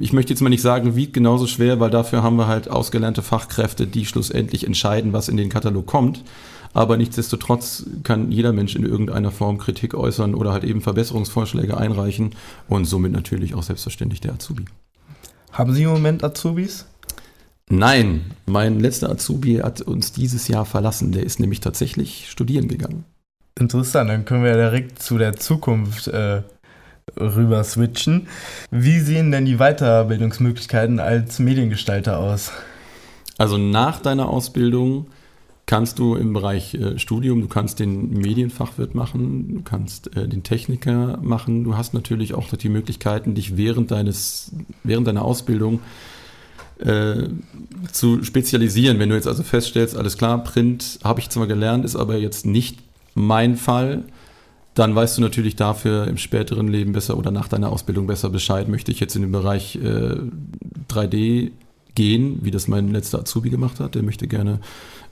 ich 0.00 0.12
möchte 0.12 0.32
jetzt 0.32 0.40
mal 0.40 0.50
nicht 0.50 0.62
sagen, 0.62 0.94
wiegt 0.94 1.14
genauso 1.14 1.46
schwer, 1.46 1.80
weil 1.80 1.90
dafür 1.90 2.22
haben 2.22 2.36
wir 2.36 2.46
halt 2.46 2.70
ausgelernte 2.70 3.22
Fachkräfte, 3.22 3.86
die 3.86 4.04
schlussendlich 4.04 4.66
entscheiden, 4.66 5.12
was 5.14 5.28
in 5.28 5.38
den 5.38 5.48
Katalog 5.48 5.86
kommt. 5.86 6.22
Aber 6.72 6.96
nichtsdestotrotz 6.96 7.84
kann 8.04 8.30
jeder 8.30 8.52
Mensch 8.52 8.76
in 8.76 8.84
irgendeiner 8.84 9.32
Form 9.32 9.58
Kritik 9.58 9.94
äußern 9.94 10.34
oder 10.34 10.52
halt 10.52 10.64
eben 10.64 10.82
Verbesserungsvorschläge 10.82 11.76
einreichen 11.76 12.34
und 12.68 12.84
somit 12.84 13.12
natürlich 13.12 13.54
auch 13.54 13.62
selbstverständlich 13.62 14.20
der 14.20 14.34
Azubi. 14.34 14.66
Haben 15.52 15.74
Sie 15.74 15.82
im 15.82 15.90
Moment 15.90 16.22
Azubis? 16.24 16.86
Nein, 17.68 18.32
mein 18.46 18.80
letzter 18.80 19.10
Azubi 19.10 19.58
hat 19.58 19.80
uns 19.80 20.12
dieses 20.12 20.48
Jahr 20.48 20.64
verlassen. 20.64 21.12
Der 21.12 21.24
ist 21.24 21.38
nämlich 21.38 21.60
tatsächlich 21.60 22.28
studieren 22.28 22.66
gegangen. 22.68 23.04
Interessant, 23.58 24.10
dann 24.10 24.24
können 24.24 24.44
wir 24.44 24.54
direkt 24.54 25.00
zu 25.02 25.18
der 25.18 25.36
Zukunft 25.36 26.08
äh, 26.08 26.42
rüber 27.18 27.62
switchen. 27.62 28.28
Wie 28.70 28.98
sehen 29.00 29.30
denn 29.30 29.44
die 29.44 29.56
Weiterbildungsmöglichkeiten 29.56 30.98
als 30.98 31.38
Mediengestalter 31.38 32.18
aus? 32.18 32.52
Also 33.38 33.56
nach 33.56 34.00
deiner 34.00 34.28
Ausbildung 34.28 35.06
kannst 35.70 36.00
du 36.00 36.16
im 36.16 36.32
Bereich 36.32 36.74
äh, 36.74 36.98
Studium, 36.98 37.42
du 37.42 37.46
kannst 37.46 37.78
den 37.78 38.10
Medienfachwirt 38.10 38.96
machen, 38.96 39.54
du 39.54 39.62
kannst 39.62 40.16
äh, 40.16 40.26
den 40.26 40.42
Techniker 40.42 41.20
machen. 41.22 41.62
Du 41.62 41.76
hast 41.76 41.94
natürlich 41.94 42.34
auch 42.34 42.48
die 42.48 42.68
Möglichkeiten, 42.68 43.36
dich 43.36 43.56
während 43.56 43.92
deines, 43.92 44.50
während 44.82 45.06
deiner 45.06 45.24
Ausbildung 45.24 45.78
äh, 46.80 47.28
zu 47.92 48.24
spezialisieren. 48.24 48.98
Wenn 48.98 49.10
du 49.10 49.14
jetzt 49.14 49.28
also 49.28 49.44
feststellst, 49.44 49.96
alles 49.96 50.18
klar, 50.18 50.42
Print 50.42 50.98
habe 51.04 51.20
ich 51.20 51.28
zwar 51.28 51.46
gelernt, 51.46 51.84
ist 51.84 51.94
aber 51.94 52.16
jetzt 52.16 52.46
nicht 52.46 52.80
mein 53.14 53.54
Fall, 53.54 54.02
dann 54.74 54.96
weißt 54.96 55.18
du 55.18 55.22
natürlich 55.22 55.54
dafür 55.54 56.08
im 56.08 56.16
späteren 56.16 56.66
Leben 56.66 56.94
besser 56.94 57.16
oder 57.16 57.30
nach 57.30 57.46
deiner 57.46 57.70
Ausbildung 57.70 58.08
besser 58.08 58.28
Bescheid. 58.28 58.66
Möchte 58.66 58.90
ich 58.90 58.98
jetzt 58.98 59.14
in 59.14 59.22
den 59.22 59.30
Bereich 59.30 59.76
äh, 59.76 60.16
3D 60.88 61.52
gehen, 62.00 62.38
wie 62.40 62.50
das 62.50 62.66
mein 62.66 62.88
letzter 62.88 63.18
Azubi 63.18 63.50
gemacht 63.50 63.78
hat. 63.78 63.94
Der 63.94 64.02
möchte 64.02 64.26
gerne 64.26 64.60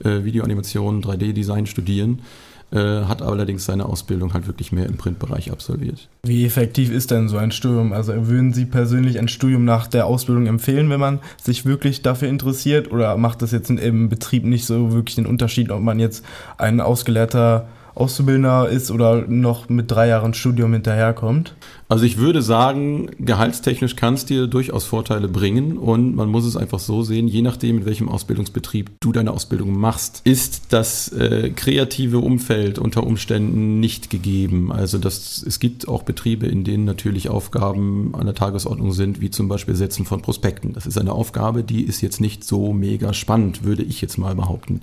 äh, 0.02 0.24
Videoanimation, 0.24 1.02
3D-Design 1.02 1.66
studieren 1.66 2.22
äh, 2.70 3.04
hat 3.04 3.22
allerdings 3.22 3.64
seine 3.64 3.86
Ausbildung 3.86 4.34
halt 4.34 4.46
wirklich 4.46 4.72
mehr 4.72 4.86
im 4.86 4.96
Printbereich 4.98 5.50
absolviert. 5.50 6.08
Wie 6.22 6.44
effektiv 6.44 6.90
ist 6.90 7.10
denn 7.10 7.28
so 7.28 7.38
ein 7.38 7.50
Studium? 7.50 7.92
Also 7.92 8.12
würden 8.28 8.52
Sie 8.52 8.66
persönlich 8.66 9.18
ein 9.18 9.28
Studium 9.28 9.64
nach 9.64 9.86
der 9.86 10.06
Ausbildung 10.06 10.46
empfehlen, 10.46 10.90
wenn 10.90 11.00
man 11.00 11.20
sich 11.42 11.64
wirklich 11.64 12.02
dafür 12.02 12.28
interessiert? 12.28 12.90
Oder 12.92 13.16
macht 13.16 13.40
das 13.40 13.52
jetzt 13.52 13.70
im 13.70 14.08
Betrieb 14.08 14.44
nicht 14.44 14.66
so 14.66 14.92
wirklich 14.92 15.16
den 15.16 15.26
Unterschied, 15.26 15.70
ob 15.70 15.80
man 15.80 15.98
jetzt 15.98 16.24
ein 16.58 16.80
ausgelehrter 16.80 17.68
Auszubildender 17.94 18.68
ist 18.68 18.90
oder 18.90 19.26
noch 19.26 19.68
mit 19.68 19.90
drei 19.90 20.08
Jahren 20.08 20.34
Studium 20.34 20.72
hinterherkommt? 20.72 21.54
Also 21.90 22.04
ich 22.04 22.18
würde 22.18 22.42
sagen, 22.42 23.08
gehaltstechnisch 23.18 23.96
kann 23.96 24.12
es 24.12 24.26
dir 24.26 24.46
durchaus 24.46 24.84
Vorteile 24.84 25.26
bringen 25.26 25.78
und 25.78 26.14
man 26.14 26.28
muss 26.28 26.44
es 26.44 26.54
einfach 26.54 26.80
so 26.80 27.02
sehen, 27.02 27.28
je 27.28 27.40
nachdem, 27.40 27.78
in 27.78 27.86
welchem 27.86 28.10
Ausbildungsbetrieb 28.10 28.90
du 29.00 29.10
deine 29.10 29.30
Ausbildung 29.30 29.78
machst, 29.78 30.20
ist 30.24 30.64
das 30.68 31.10
äh, 31.12 31.48
kreative 31.48 32.18
Umfeld 32.18 32.78
unter 32.78 33.06
Umständen 33.06 33.80
nicht 33.80 34.10
gegeben. 34.10 34.70
Also 34.70 34.98
das, 34.98 35.42
es 35.42 35.60
gibt 35.60 35.88
auch 35.88 36.02
Betriebe, 36.02 36.46
in 36.46 36.62
denen 36.62 36.84
natürlich 36.84 37.30
Aufgaben 37.30 38.14
an 38.14 38.26
der 38.26 38.34
Tagesordnung 38.34 38.92
sind, 38.92 39.22
wie 39.22 39.30
zum 39.30 39.48
Beispiel 39.48 39.74
Setzen 39.74 40.04
von 40.04 40.20
Prospekten. 40.20 40.74
Das 40.74 40.84
ist 40.84 40.98
eine 40.98 41.12
Aufgabe, 41.12 41.64
die 41.64 41.84
ist 41.84 42.02
jetzt 42.02 42.20
nicht 42.20 42.44
so 42.44 42.74
mega 42.74 43.14
spannend, 43.14 43.64
würde 43.64 43.82
ich 43.82 44.02
jetzt 44.02 44.18
mal 44.18 44.34
behaupten. 44.34 44.82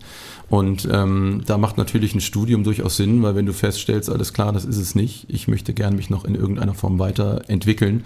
Und 0.49 0.87
ähm, 0.91 1.43
da 1.45 1.59
macht 1.59 1.77
natürlich 1.77 2.15
ein 2.15 2.21
Studium 2.21 2.63
durchaus 2.63 2.97
Sinn, 2.97 3.21
weil 3.21 3.35
wenn 3.35 3.45
du 3.45 3.53
feststellst, 3.53 4.09
alles 4.09 4.33
klar, 4.33 4.53
das 4.53 4.65
ist 4.65 4.77
es 4.77 4.95
nicht, 4.95 5.25
ich 5.27 5.47
möchte 5.47 5.73
gern 5.73 5.95
mich 5.95 6.09
noch 6.09 6.25
in 6.25 6.33
irgendeiner 6.33 6.73
Form 6.73 6.94
Form 6.95 6.99
weiterentwickeln, 6.99 8.03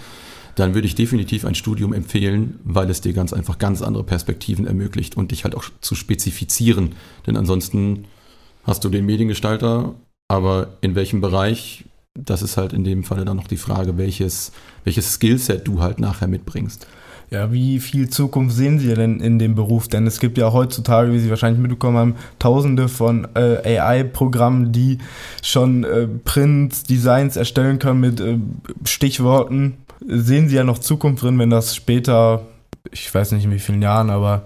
dann 0.56 0.74
würde 0.74 0.88
ich 0.88 0.96
definitiv 0.96 1.46
ein 1.46 1.56
Studium 1.56 1.94
empfehlen, 1.94 2.60
weil 2.64 2.90
es 2.90 3.02
dir 3.02 3.14
ganz 3.14 3.32
einfach 3.34 3.60
ganz 3.60 3.82
andere 3.82 4.04
Perspektiven 4.04 4.68
ermöglicht 4.68 5.16
und 5.16 5.32
dich 5.32 5.44
halt 5.44 5.56
auch 5.56 5.66
zu 5.80 5.96
spezifizieren. 5.96 6.96
Denn 7.26 7.38
ansonsten 7.38 8.06
hast 8.64 8.84
du 8.84 8.90
den 8.90 9.06
Mediengestalter, 9.06 9.96
aber 10.28 10.78
in 10.82 10.96
welchem 10.96 11.22
Bereich, 11.22 11.86
das 12.14 12.42
ist 12.42 12.58
halt 12.58 12.74
in 12.74 12.84
dem 12.84 13.04
Falle 13.04 13.24
dann 13.24 13.38
noch 13.38 13.48
die 13.48 13.58
Frage, 13.58 13.98
welches, 13.98 14.52
welches 14.84 15.14
Skillset 15.14 15.68
du 15.68 15.82
halt 15.82 16.00
nachher 16.00 16.28
mitbringst. 16.28 16.88
Ja, 17.32 17.52
wie 17.52 17.80
viel 17.80 18.10
Zukunft 18.10 18.56
sehen 18.56 18.80
Sie 18.80 18.92
denn 18.94 19.20
in 19.20 19.38
dem 19.38 19.54
Beruf? 19.54 19.88
Denn 19.88 20.08
es 20.08 20.20
gibt 20.20 20.38
ja 20.40 20.52
heutzutage, 20.52 21.14
wie 21.14 21.20
Sie 21.20 21.30
wahrscheinlich 21.30 21.62
mitbekommen 21.62 21.98
haben, 21.98 22.16
tausende 22.40 22.88
von 22.88 23.28
äh, 23.36 23.78
AI-Programmen, 23.78 24.72
die 24.72 24.98
schon 25.44 25.84
äh, 25.84 26.08
Prints, 26.08 26.84
Designs 26.84 27.36
erstellen 27.36 27.78
können 27.78 28.00
mit 28.00 28.20
äh, 28.20 28.40
Stichworten. 28.84 29.78
Sehen 30.08 30.50
Sie 30.50 30.56
ja 30.56 30.64
noch 30.64 30.80
Zukunft 30.80 31.22
drin, 31.22 31.38
wenn 31.38 31.52
das 31.52 31.76
später, 31.76 32.48
ich 32.92 33.14
weiß 33.14 33.34
nicht 33.34 33.46
in 33.46 33.52
wie 33.52 33.60
vielen 33.60 33.84
Jahren, 33.84 34.10
aber 34.10 34.44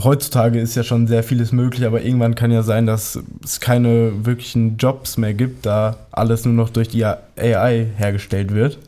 heutzutage 0.00 0.60
ist 0.60 0.76
ja 0.76 0.84
schon 0.84 1.08
sehr 1.08 1.24
vieles 1.24 1.50
möglich, 1.50 1.84
aber 1.84 2.02
irgendwann 2.02 2.36
kann 2.36 2.52
ja 2.52 2.62
sein, 2.62 2.86
dass 2.86 3.18
es 3.42 3.58
keine 3.58 4.24
wirklichen 4.24 4.76
Jobs 4.76 5.16
mehr 5.16 5.34
gibt, 5.34 5.66
da 5.66 5.96
alles 6.12 6.44
nur 6.44 6.54
noch 6.54 6.70
durch 6.70 6.88
die 6.88 7.04
AI 7.04 7.86
hergestellt 7.96 8.54
wird. 8.54 8.78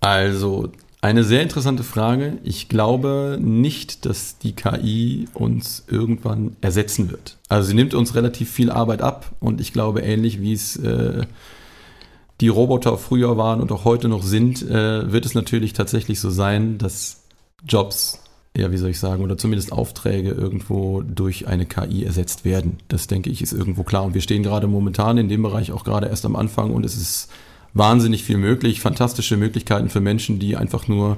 Also 0.00 0.70
eine 1.02 1.24
sehr 1.24 1.42
interessante 1.42 1.82
Frage. 1.82 2.38
Ich 2.44 2.68
glaube 2.68 3.38
nicht, 3.40 4.04
dass 4.04 4.38
die 4.38 4.52
KI 4.52 5.28
uns 5.32 5.84
irgendwann 5.88 6.56
ersetzen 6.60 7.10
wird. 7.10 7.38
Also 7.48 7.68
sie 7.68 7.74
nimmt 7.74 7.94
uns 7.94 8.14
relativ 8.14 8.50
viel 8.50 8.70
Arbeit 8.70 9.00
ab 9.00 9.32
und 9.40 9.60
ich 9.60 9.72
glaube 9.72 10.00
ähnlich 10.00 10.42
wie 10.42 10.52
es 10.52 10.76
äh, 10.76 11.22
die 12.40 12.48
Roboter 12.48 12.98
früher 12.98 13.36
waren 13.38 13.60
und 13.60 13.72
auch 13.72 13.84
heute 13.84 14.08
noch 14.08 14.22
sind, 14.22 14.62
äh, 14.62 15.10
wird 15.10 15.24
es 15.24 15.34
natürlich 15.34 15.72
tatsächlich 15.72 16.20
so 16.20 16.28
sein, 16.28 16.76
dass 16.76 17.22
Jobs, 17.66 18.18
ja 18.54 18.70
wie 18.70 18.76
soll 18.76 18.90
ich 18.90 18.98
sagen, 18.98 19.22
oder 19.24 19.38
zumindest 19.38 19.72
Aufträge 19.72 20.30
irgendwo 20.30 21.00
durch 21.00 21.46
eine 21.46 21.64
KI 21.64 22.04
ersetzt 22.04 22.44
werden. 22.44 22.78
Das 22.88 23.06
denke 23.06 23.30
ich 23.30 23.40
ist 23.40 23.52
irgendwo 23.52 23.84
klar 23.84 24.04
und 24.04 24.12
wir 24.12 24.22
stehen 24.22 24.42
gerade 24.42 24.66
momentan 24.66 25.16
in 25.16 25.30
dem 25.30 25.42
Bereich 25.42 25.72
auch 25.72 25.84
gerade 25.84 26.08
erst 26.08 26.26
am 26.26 26.36
Anfang 26.36 26.72
und 26.72 26.84
es 26.84 26.96
ist 26.96 27.30
wahnsinnig 27.74 28.24
viel 28.24 28.38
möglich, 28.38 28.80
fantastische 28.80 29.36
Möglichkeiten 29.36 29.88
für 29.88 30.00
Menschen, 30.00 30.38
die 30.38 30.56
einfach 30.56 30.88
nur 30.88 31.16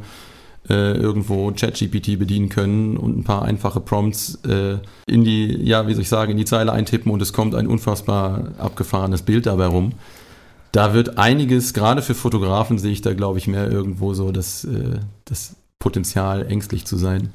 äh, 0.68 0.92
irgendwo 0.92 1.50
ChatGPT 1.50 2.18
bedienen 2.18 2.48
können 2.48 2.96
und 2.96 3.18
ein 3.18 3.24
paar 3.24 3.42
einfache 3.42 3.80
Prompts 3.80 4.38
äh, 4.46 4.78
in 5.06 5.24
die, 5.24 5.60
ja, 5.62 5.88
wie 5.88 5.94
soll 5.94 6.02
ich 6.02 6.08
sagen, 6.08 6.32
in 6.32 6.36
die 6.36 6.44
Zeile 6.44 6.72
eintippen 6.72 7.10
und 7.10 7.20
es 7.20 7.32
kommt 7.32 7.54
ein 7.54 7.66
unfassbar 7.66 8.52
abgefahrenes 8.58 9.22
Bild 9.22 9.46
dabei 9.46 9.66
rum. 9.66 9.92
Da 10.70 10.94
wird 10.94 11.18
einiges, 11.18 11.74
gerade 11.74 12.00
für 12.00 12.14
Fotografen 12.14 12.78
sehe 12.78 12.92
ich 12.92 13.02
da, 13.02 13.12
glaube 13.12 13.38
ich, 13.38 13.46
mehr 13.46 13.70
irgendwo 13.70 14.14
so 14.14 14.30
das, 14.30 14.64
äh, 14.64 15.00
das 15.24 15.56
Potenzial, 15.78 16.46
ängstlich 16.46 16.84
zu 16.84 16.96
sein. 16.96 17.30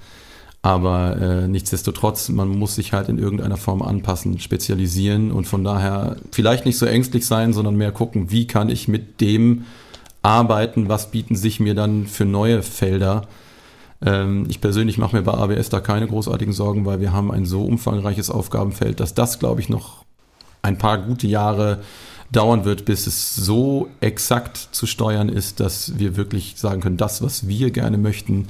Aber 0.68 1.16
äh, 1.16 1.48
nichtsdestotrotz, 1.48 2.28
man 2.28 2.50
muss 2.50 2.76
sich 2.76 2.92
halt 2.92 3.08
in 3.08 3.18
irgendeiner 3.18 3.56
Form 3.56 3.82
anpassen, 3.82 4.38
spezialisieren 4.38 5.32
und 5.32 5.48
von 5.48 5.64
daher 5.64 6.18
vielleicht 6.34 6.66
nicht 6.66 6.78
so 6.78 6.86
ängstlich 6.86 7.26
sein, 7.26 7.54
sondern 7.54 7.78
mehr 7.78 7.94
gucken, 7.94 8.32
wie 8.32 8.48
kann 8.48 8.68
ich 8.68 8.90
mit 8.90 9.22
dem 9.22 9.64
arbeiten, 10.24 10.90
was 10.90 11.10
bieten 11.10 11.38
sich 11.38 11.62
mir 11.62 11.74
dann 11.74 12.06
für 12.06 12.26
neue 12.26 12.64
Felder. 12.64 13.30
Ähm, 14.06 14.46
ich 14.50 14.60
persönlich 14.60 14.98
mache 14.98 15.16
mir 15.16 15.22
bei 15.22 15.36
ABS 15.36 15.70
da 15.70 15.80
keine 15.80 16.06
großartigen 16.06 16.54
Sorgen, 16.54 16.86
weil 16.86 17.00
wir 17.00 17.14
haben 17.14 17.32
ein 17.32 17.46
so 17.46 17.64
umfangreiches 17.64 18.30
Aufgabenfeld, 18.30 19.00
dass 19.00 19.14
das, 19.14 19.40
glaube 19.40 19.62
ich, 19.62 19.70
noch 19.70 20.04
ein 20.64 20.78
paar 20.78 20.98
gute 20.98 21.28
Jahre 21.28 21.80
dauern 22.34 22.66
wird, 22.66 22.84
bis 22.84 23.08
es 23.08 23.38
so 23.38 23.88
exakt 24.02 24.58
zu 24.74 24.86
steuern 24.86 25.30
ist, 25.30 25.62
dass 25.62 25.98
wir 25.98 26.18
wirklich 26.18 26.56
sagen 26.58 26.82
können, 26.82 26.98
das, 26.98 27.22
was 27.22 27.48
wir 27.48 27.72
gerne 27.72 27.98
möchten, 27.98 28.50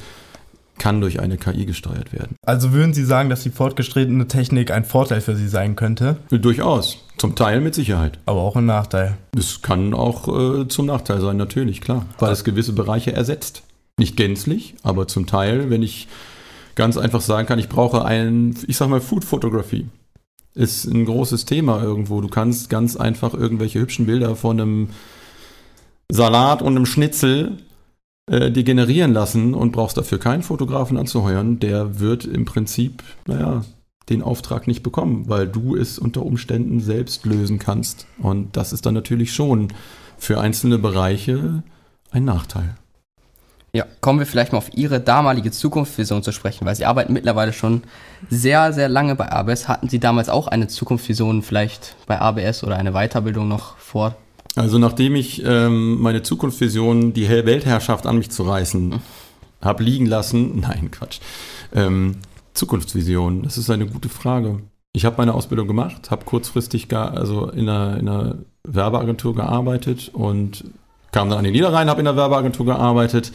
kann 0.78 1.02
durch 1.02 1.20
eine 1.20 1.38
KI 1.38 1.66
gesteuert 1.66 2.14
werden. 2.14 2.36
Also 2.46 2.72
würden 2.72 2.94
Sie 2.94 3.04
sagen, 3.04 3.30
dass 3.30 3.44
die 3.44 3.50
fortgeschrittene 3.50 4.28
Technik 4.28 4.72
ein 4.72 4.86
Vorteil 4.86 5.22
für 5.22 5.36
Sie 5.36 5.48
sein 5.48 5.76
könnte? 5.76 6.18
Durchaus. 6.30 7.04
Zum 7.18 7.36
Teil 7.36 7.62
mit 7.62 7.76
Sicherheit. 7.76 8.20
Aber 8.26 8.42
auch 8.42 8.56
ein 8.56 8.66
Nachteil. 8.66 9.18
Es 9.36 9.62
kann 9.62 9.94
auch 9.94 10.28
äh, 10.28 10.68
zum 10.68 10.86
Nachteil 10.86 11.20
sein, 11.22 11.38
natürlich, 11.38 11.82
klar. 11.82 12.06
Weil 12.20 12.32
es 12.32 12.44
gewisse 12.44 12.74
Bereiche 12.74 13.12
ersetzt. 13.14 13.64
Nicht 14.00 14.16
gänzlich, 14.16 14.76
aber 14.84 15.08
zum 15.08 15.26
Teil, 15.26 15.72
wenn 15.72 15.82
ich 15.82 16.08
ganz 16.76 16.98
einfach 16.98 17.22
sagen 17.22 17.48
kann, 17.48 17.58
ich 17.58 17.70
brauche 17.70 18.06
ein, 18.06 18.56
ich 18.68 18.78
sag 18.78 18.90
mal, 18.90 19.02
Food 19.02 19.26
Photography. 19.26 19.88
Ist 20.54 20.86
ein 20.86 21.06
großes 21.06 21.46
Thema 21.46 21.82
irgendwo. 21.82 22.22
Du 22.22 22.28
kannst 22.28 22.70
ganz 22.70 22.96
einfach 22.96 23.34
irgendwelche 23.34 23.80
hübschen 23.80 24.06
Bilder 24.06 24.36
von 24.36 24.60
einem 24.60 24.90
Salat 26.10 26.62
und 26.62 26.76
einem 26.76 26.86
Schnitzel 26.86 27.58
äh, 28.30 28.52
dir 28.52 28.64
generieren 28.64 29.14
lassen 29.14 29.54
und 29.54 29.72
brauchst 29.72 29.98
dafür 29.98 30.20
keinen 30.20 30.44
Fotografen 30.44 30.98
anzuheuern, 30.98 31.60
der 31.60 32.00
wird 32.00 32.26
im 32.26 32.46
Prinzip, 32.46 33.04
naja, 33.26 33.64
den 34.10 34.22
Auftrag 34.22 34.68
nicht 34.68 34.84
bekommen, 34.84 35.28
weil 35.28 35.48
du 35.48 35.76
es 35.76 36.00
unter 36.00 36.26
Umständen 36.26 36.80
selbst 36.80 37.26
lösen 37.26 37.60
kannst. 37.60 38.06
Und 38.20 38.56
das 38.56 38.74
ist 38.74 38.86
dann 38.86 38.94
natürlich 38.94 39.34
schon 39.34 39.70
für 40.18 40.40
einzelne 40.40 40.78
Bereiche 40.78 41.64
ein 42.12 42.26
Nachteil. 42.26 42.76
Ja, 43.74 43.86
kommen 44.02 44.20
wir 44.20 44.26
vielleicht 44.26 44.54
mal 44.54 44.58
auf 44.58 44.76
Ihre 44.76 45.00
damalige 45.00 45.52
Zukunftsvision 45.52 46.24
zu 46.24 46.32
sprechen, 46.32 46.66
weil 46.66 46.76
Sie 46.76 46.86
arbeiten 46.86 47.14
mittlerweile 47.14 47.54
schon 47.54 47.84
sehr, 48.30 48.72
sehr 48.74 48.90
lange 48.90 49.16
bei 49.16 49.32
ABS. 49.32 49.68
Hatten 49.68 49.90
Sie 49.90 50.00
damals 50.00 50.30
auch 50.30 50.48
eine 50.48 50.68
Zukunftsvision 50.68 51.44
vielleicht 51.44 51.96
bei 52.08 52.20
ABS 52.20 52.64
oder 52.64 52.78
eine 52.78 52.94
Weiterbildung 52.94 53.48
noch 53.48 53.78
vor? 53.78 54.16
Also 54.58 54.80
nachdem 54.80 55.16
ich 55.16 55.44
ähm, 55.46 56.02
meine 56.02 56.24
Zukunftsvision, 56.24 57.14
die 57.14 57.30
Weltherrschaft 57.30 58.08
an 58.08 58.18
mich 58.18 58.32
zu 58.32 58.42
reißen, 58.42 58.96
habe 59.62 59.84
liegen 59.84 60.08
lassen, 60.08 60.60
nein, 60.62 60.90
Quatsch. 60.90 61.20
Ähm, 61.74 62.18
Zukunftsvision, 62.54 63.44
das 63.44 63.60
ist 63.60 63.70
eine 63.70 63.86
gute 63.86 64.10
Frage. 64.10 64.62
Ich 64.94 65.06
habe 65.06 65.18
meine 65.20 65.36
Ausbildung 65.36 65.68
gemacht, 65.68 66.10
habe 66.10 66.26
kurzfristig 66.26 66.88
gar, 66.90 67.12
also 67.12 67.52
in 67.52 67.70
einer, 67.70 67.98
in 68.00 68.10
einer 68.10 68.38
Werbeagentur 68.64 69.36
gearbeitet 69.36 70.10
und 70.12 70.64
kam 71.12 71.30
dann 71.30 71.38
an 71.38 71.44
den 71.44 71.54
Niederrhein, 71.54 71.88
habe 71.88 72.00
in 72.00 72.06
der 72.06 72.16
Werbeagentur 72.16 72.66
gearbeitet. 72.66 73.32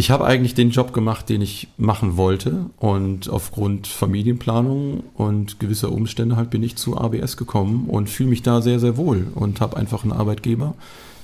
Ich 0.00 0.10
habe 0.10 0.24
eigentlich 0.24 0.54
den 0.54 0.70
Job 0.70 0.94
gemacht, 0.94 1.28
den 1.28 1.42
ich 1.42 1.68
machen 1.76 2.16
wollte 2.16 2.70
und 2.78 3.28
aufgrund 3.28 3.86
Familienplanung 3.86 5.02
und 5.12 5.60
gewisser 5.60 5.92
Umstände 5.92 6.36
halt 6.36 6.48
bin 6.48 6.62
ich 6.62 6.76
zu 6.76 6.96
ABS 6.96 7.36
gekommen 7.36 7.84
und 7.86 8.08
fühle 8.08 8.30
mich 8.30 8.40
da 8.40 8.62
sehr, 8.62 8.80
sehr 8.80 8.96
wohl 8.96 9.26
und 9.34 9.60
habe 9.60 9.76
einfach 9.76 10.02
einen 10.02 10.14
Arbeitgeber, 10.14 10.74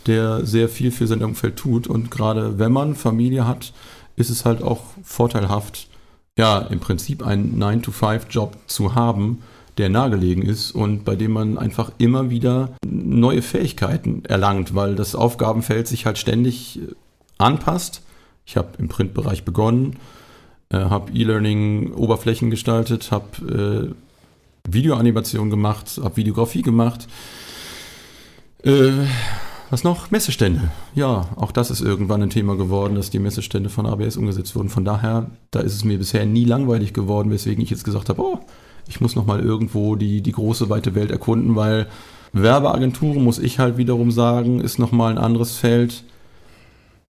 der 0.04 0.44
sehr 0.44 0.68
viel 0.68 0.90
für 0.90 1.06
sein 1.06 1.24
Umfeld 1.24 1.56
tut 1.56 1.86
und 1.86 2.10
gerade 2.10 2.58
wenn 2.58 2.70
man 2.70 2.94
Familie 2.94 3.46
hat, 3.46 3.72
ist 4.16 4.28
es 4.28 4.44
halt 4.44 4.62
auch 4.62 4.82
vorteilhaft, 5.02 5.88
ja, 6.36 6.58
im 6.58 6.78
Prinzip 6.78 7.26
einen 7.26 7.58
9-to-5-Job 7.58 8.58
zu 8.66 8.94
haben, 8.94 9.42
der 9.78 9.88
nahegelegen 9.88 10.42
ist 10.42 10.72
und 10.72 11.06
bei 11.06 11.16
dem 11.16 11.30
man 11.30 11.56
einfach 11.56 11.92
immer 11.96 12.28
wieder 12.28 12.76
neue 12.86 13.40
Fähigkeiten 13.40 14.22
erlangt, 14.26 14.74
weil 14.74 14.96
das 14.96 15.14
Aufgabenfeld 15.14 15.88
sich 15.88 16.04
halt 16.04 16.18
ständig 16.18 16.78
anpasst. 17.38 18.02
Ich 18.46 18.56
habe 18.56 18.68
im 18.78 18.88
Printbereich 18.88 19.44
begonnen, 19.44 19.96
äh, 20.70 20.78
habe 20.78 21.12
E-Learning 21.12 21.92
Oberflächen 21.92 22.48
gestaltet, 22.48 23.10
habe 23.10 23.94
äh, 24.66 24.72
Videoanimation 24.72 25.50
gemacht, 25.50 26.00
habe 26.02 26.16
Videografie 26.16 26.62
gemacht. 26.62 27.08
Äh, 28.62 28.92
was 29.68 29.82
noch? 29.82 30.12
Messestände. 30.12 30.70
Ja, 30.94 31.28
auch 31.34 31.50
das 31.50 31.72
ist 31.72 31.80
irgendwann 31.80 32.22
ein 32.22 32.30
Thema 32.30 32.56
geworden, 32.56 32.94
dass 32.94 33.10
die 33.10 33.18
Messestände 33.18 33.68
von 33.68 33.84
ABS 33.84 34.16
umgesetzt 34.16 34.54
wurden. 34.54 34.68
Von 34.68 34.84
daher, 34.84 35.28
da 35.50 35.58
ist 35.58 35.74
es 35.74 35.84
mir 35.84 35.98
bisher 35.98 36.24
nie 36.24 36.44
langweilig 36.44 36.92
geworden, 36.92 37.32
weswegen 37.32 37.64
ich 37.64 37.70
jetzt 37.70 37.84
gesagt 37.84 38.08
habe, 38.08 38.22
oh, 38.22 38.38
ich 38.86 39.00
muss 39.00 39.16
nochmal 39.16 39.40
irgendwo 39.40 39.96
die, 39.96 40.20
die 40.20 40.32
große, 40.32 40.70
weite 40.70 40.94
Welt 40.94 41.10
erkunden, 41.10 41.56
weil 41.56 41.88
Werbeagenturen, 42.32 43.24
muss 43.24 43.40
ich 43.40 43.58
halt 43.58 43.76
wiederum 43.76 44.12
sagen, 44.12 44.60
ist 44.60 44.78
nochmal 44.78 45.10
ein 45.10 45.18
anderes 45.18 45.56
Feld. 45.56 46.04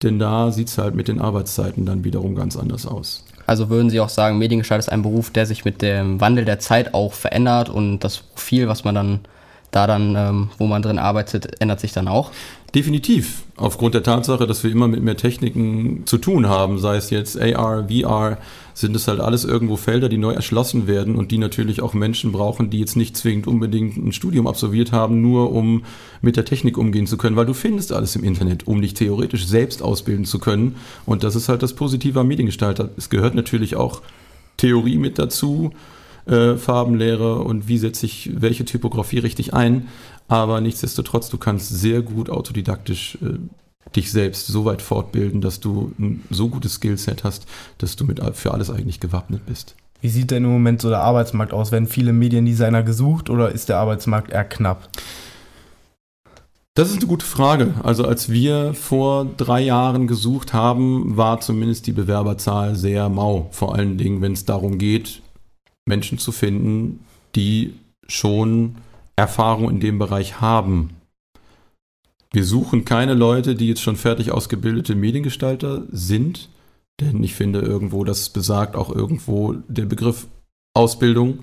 Denn 0.03 0.19
da 0.19 0.51
sieht 0.51 0.69
es 0.69 0.77
halt 0.77 0.95
mit 0.95 1.07
den 1.07 1.21
Arbeitszeiten 1.21 1.85
dann 1.85 2.03
wiederum 2.03 2.35
ganz 2.35 2.57
anders 2.57 2.85
aus. 2.85 3.23
Also 3.45 3.69
würden 3.69 3.89
Sie 3.89 3.99
auch 3.99 4.09
sagen, 4.09 4.37
Mediengestalt 4.37 4.79
ist 4.79 4.89
ein 4.89 5.01
Beruf, 5.01 5.29
der 5.31 5.45
sich 5.45 5.65
mit 5.65 5.81
dem 5.81 6.21
Wandel 6.21 6.45
der 6.45 6.59
Zeit 6.59 6.93
auch 6.93 7.13
verändert 7.13 7.69
und 7.69 7.99
das 7.99 8.17
Profil, 8.17 8.67
was 8.67 8.83
man 8.83 8.95
dann 8.95 9.19
da 9.71 9.87
dann, 9.87 10.15
ähm, 10.15 10.49
wo 10.57 10.67
man 10.67 10.81
drin 10.81 10.99
arbeitet, 10.99 11.61
ändert 11.61 11.79
sich 11.79 11.93
dann 11.93 12.07
auch? 12.07 12.31
Definitiv. 12.73 13.43
Aufgrund 13.57 13.95
der 13.95 14.03
Tatsache, 14.03 14.47
dass 14.47 14.63
wir 14.63 14.71
immer 14.71 14.87
mit 14.87 15.03
mehr 15.03 15.17
Techniken 15.17 16.03
zu 16.05 16.17
tun 16.17 16.47
haben, 16.47 16.79
sei 16.79 16.95
es 16.95 17.09
jetzt 17.09 17.39
AR, 17.39 17.89
VR, 17.89 18.37
sind 18.73 18.95
es 18.95 19.09
halt 19.09 19.19
alles 19.19 19.43
irgendwo 19.43 19.75
Felder, 19.75 20.07
die 20.07 20.17
neu 20.17 20.31
erschlossen 20.31 20.87
werden 20.87 21.15
und 21.17 21.31
die 21.31 21.37
natürlich 21.37 21.81
auch 21.81 21.93
Menschen 21.93 22.31
brauchen, 22.31 22.69
die 22.69 22.79
jetzt 22.79 22.95
nicht 22.95 23.17
zwingend 23.17 23.45
unbedingt 23.45 23.97
ein 23.97 24.13
Studium 24.13 24.47
absolviert 24.47 24.93
haben, 24.93 25.21
nur 25.21 25.51
um 25.51 25.83
mit 26.21 26.37
der 26.37 26.45
Technik 26.45 26.77
umgehen 26.77 27.07
zu 27.07 27.17
können, 27.17 27.35
weil 27.35 27.45
du 27.45 27.53
findest 27.53 27.91
alles 27.91 28.15
im 28.15 28.23
Internet, 28.23 28.67
um 28.67 28.81
dich 28.81 28.93
theoretisch 28.93 29.45
selbst 29.45 29.81
ausbilden 29.81 30.23
zu 30.23 30.39
können. 30.39 30.75
Und 31.05 31.25
das 31.25 31.35
ist 31.35 31.49
halt 31.49 31.63
das 31.63 31.73
Positive 31.73 32.21
am 32.21 32.27
Mediengestalter. 32.27 32.89
Es 32.95 33.09
gehört 33.09 33.35
natürlich 33.35 33.75
auch 33.75 34.01
Theorie 34.55 34.97
mit 34.97 35.19
dazu, 35.19 35.71
äh, 36.31 36.57
Farbenlehre 36.57 37.39
und 37.39 37.67
wie 37.67 37.77
setze 37.77 38.05
ich 38.05 38.31
welche 38.33 38.65
Typografie 38.65 39.19
richtig 39.19 39.53
ein. 39.53 39.87
Aber 40.27 40.61
nichtsdestotrotz, 40.61 41.29
du 41.29 41.37
kannst 41.37 41.69
sehr 41.69 42.01
gut 42.01 42.29
autodidaktisch 42.29 43.17
äh, 43.21 43.37
dich 43.95 44.11
selbst 44.11 44.47
so 44.47 44.65
weit 44.65 44.81
fortbilden, 44.81 45.41
dass 45.41 45.59
du 45.59 45.91
ein 45.99 46.23
so 46.29 46.47
gutes 46.47 46.75
Skillset 46.75 47.23
hast, 47.23 47.45
dass 47.77 47.95
du 47.95 48.05
mit, 48.05 48.21
für 48.35 48.53
alles 48.53 48.69
eigentlich 48.69 48.99
gewappnet 48.99 49.45
bist. 49.45 49.75
Wie 49.99 50.09
sieht 50.09 50.31
denn 50.31 50.45
im 50.45 50.51
Moment 50.51 50.81
so 50.81 50.89
der 50.89 51.01
Arbeitsmarkt 51.01 51.53
aus? 51.53 51.71
Werden 51.71 51.87
viele 51.87 52.13
Mediendesigner 52.13 52.83
gesucht 52.83 53.29
oder 53.29 53.51
ist 53.51 53.69
der 53.69 53.77
Arbeitsmarkt 53.77 54.31
eher 54.31 54.45
knapp? 54.45 54.89
Das 56.73 56.89
ist 56.89 56.99
eine 56.99 57.07
gute 57.07 57.25
Frage. 57.25 57.73
Also 57.83 58.05
als 58.05 58.31
wir 58.31 58.73
vor 58.73 59.25
drei 59.25 59.59
Jahren 59.61 60.07
gesucht 60.07 60.53
haben, 60.53 61.17
war 61.17 61.41
zumindest 61.41 61.85
die 61.85 61.91
Bewerberzahl 61.91 62.75
sehr 62.75 63.09
mau. 63.09 63.49
Vor 63.51 63.75
allen 63.75 63.97
Dingen, 63.97 64.21
wenn 64.21 64.31
es 64.31 64.45
darum 64.45 64.77
geht, 64.77 65.21
Menschen 65.91 66.17
zu 66.17 66.31
finden, 66.31 67.01
die 67.35 67.73
schon 68.07 68.75
Erfahrung 69.17 69.69
in 69.69 69.81
dem 69.81 69.99
Bereich 69.99 70.39
haben. 70.39 70.91
Wir 72.31 72.45
suchen 72.45 72.85
keine 72.85 73.13
Leute, 73.13 73.55
die 73.55 73.67
jetzt 73.67 73.81
schon 73.81 73.97
fertig 73.97 74.31
ausgebildete 74.31 74.95
Mediengestalter 74.95 75.83
sind, 75.91 76.47
denn 77.01 77.21
ich 77.23 77.35
finde 77.35 77.59
irgendwo, 77.59 78.05
das 78.05 78.29
besagt 78.29 78.77
auch 78.77 78.89
irgendwo 78.89 79.53
der 79.67 79.85
Begriff 79.85 80.27
Ausbildung, 80.73 81.39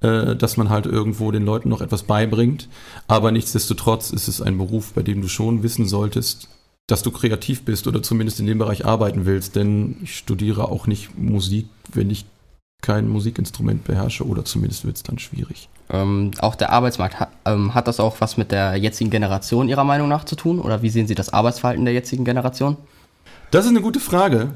äh, 0.00 0.34
dass 0.34 0.56
man 0.56 0.68
halt 0.68 0.86
irgendwo 0.86 1.30
den 1.30 1.44
Leuten 1.44 1.68
noch 1.68 1.80
etwas 1.80 2.02
beibringt. 2.02 2.68
Aber 3.06 3.30
nichtsdestotrotz 3.30 4.10
ist 4.10 4.26
es 4.26 4.42
ein 4.42 4.58
Beruf, 4.58 4.92
bei 4.94 5.02
dem 5.02 5.22
du 5.22 5.28
schon 5.28 5.62
wissen 5.62 5.86
solltest, 5.86 6.48
dass 6.88 7.04
du 7.04 7.12
kreativ 7.12 7.62
bist 7.62 7.86
oder 7.86 8.02
zumindest 8.02 8.40
in 8.40 8.46
dem 8.46 8.58
Bereich 8.58 8.84
arbeiten 8.84 9.26
willst, 9.26 9.54
denn 9.54 9.98
ich 10.02 10.16
studiere 10.16 10.68
auch 10.68 10.88
nicht 10.88 11.16
Musik, 11.16 11.66
wenn 11.92 12.10
ich 12.10 12.24
kein 12.82 13.08
Musikinstrument 13.08 13.84
beherrsche 13.84 14.26
oder 14.26 14.44
zumindest 14.44 14.84
wird 14.84 14.96
es 14.96 15.02
dann 15.02 15.18
schwierig. 15.18 15.68
Ähm, 15.90 16.30
auch 16.38 16.54
der 16.54 16.70
Arbeitsmarkt, 16.70 17.20
hat, 17.20 17.30
ähm, 17.44 17.74
hat 17.74 17.88
das 17.88 18.00
auch 18.00 18.20
was 18.20 18.36
mit 18.36 18.52
der 18.52 18.76
jetzigen 18.76 19.10
Generation 19.10 19.68
Ihrer 19.68 19.84
Meinung 19.84 20.08
nach 20.08 20.24
zu 20.24 20.36
tun? 20.36 20.60
Oder 20.60 20.82
wie 20.82 20.90
sehen 20.90 21.06
Sie 21.06 21.14
das 21.14 21.32
Arbeitsverhalten 21.32 21.84
der 21.84 21.94
jetzigen 21.94 22.24
Generation? 22.24 22.76
Das 23.50 23.64
ist 23.64 23.70
eine 23.70 23.80
gute 23.80 24.00
Frage, 24.00 24.52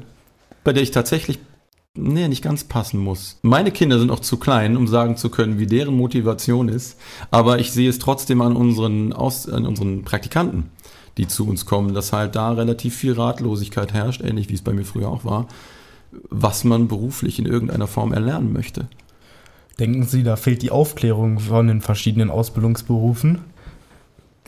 bei 0.63 0.71
der 0.71 0.81
ich 0.81 0.91
tatsächlich 0.91 1.39
nee, 1.93 2.27
nicht 2.27 2.43
ganz 2.43 2.63
passen 2.63 2.99
muss. 2.99 3.37
Meine 3.41 3.71
Kinder 3.71 3.99
sind 3.99 4.11
auch 4.11 4.21
zu 4.21 4.37
klein, 4.37 4.77
um 4.77 4.87
sagen 4.87 5.17
zu 5.17 5.29
können, 5.29 5.59
wie 5.59 5.67
deren 5.67 5.95
Motivation 5.95 6.69
ist. 6.69 6.97
Aber 7.31 7.59
ich 7.59 7.71
sehe 7.71 7.89
es 7.89 7.99
trotzdem 7.99 8.41
an 8.41 8.55
unseren, 8.55 9.13
Aus, 9.13 9.49
an 9.49 9.65
unseren 9.65 10.03
Praktikanten, 10.03 10.71
die 11.17 11.27
zu 11.27 11.47
uns 11.47 11.65
kommen, 11.65 11.93
dass 11.93 12.13
halt 12.13 12.35
da 12.35 12.51
relativ 12.51 12.95
viel 12.95 13.13
Ratlosigkeit 13.13 13.93
herrscht, 13.93 14.21
ähnlich 14.21 14.49
wie 14.49 14.55
es 14.55 14.61
bei 14.61 14.73
mir 14.73 14.85
früher 14.85 15.09
auch 15.09 15.25
war 15.25 15.47
was 16.29 16.63
man 16.63 16.87
beruflich 16.87 17.39
in 17.39 17.45
irgendeiner 17.45 17.87
Form 17.87 18.13
erlernen 18.13 18.53
möchte. 18.53 18.87
Denken 19.79 20.03
Sie, 20.03 20.23
da 20.23 20.35
fehlt 20.35 20.61
die 20.61 20.71
Aufklärung 20.71 21.39
von 21.39 21.67
den 21.67 21.81
verschiedenen 21.81 22.29
Ausbildungsberufen? 22.29 23.39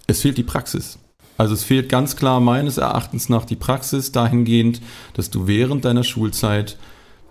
Es 0.08 0.22
fehlt 0.22 0.38
die 0.38 0.44
Praxis. 0.44 1.00
Also 1.38 1.54
es 1.54 1.64
fehlt 1.64 1.90
ganz 1.90 2.16
klar 2.16 2.40
meines 2.40 2.78
Erachtens 2.78 3.30
nach 3.30 3.46
die 3.46 3.56
Praxis 3.56 4.12
dahingehend, 4.12 4.82
dass 5.14 5.30
du 5.30 5.48
während 5.48 5.86
deiner 5.86 6.04
Schulzeit 6.04 6.78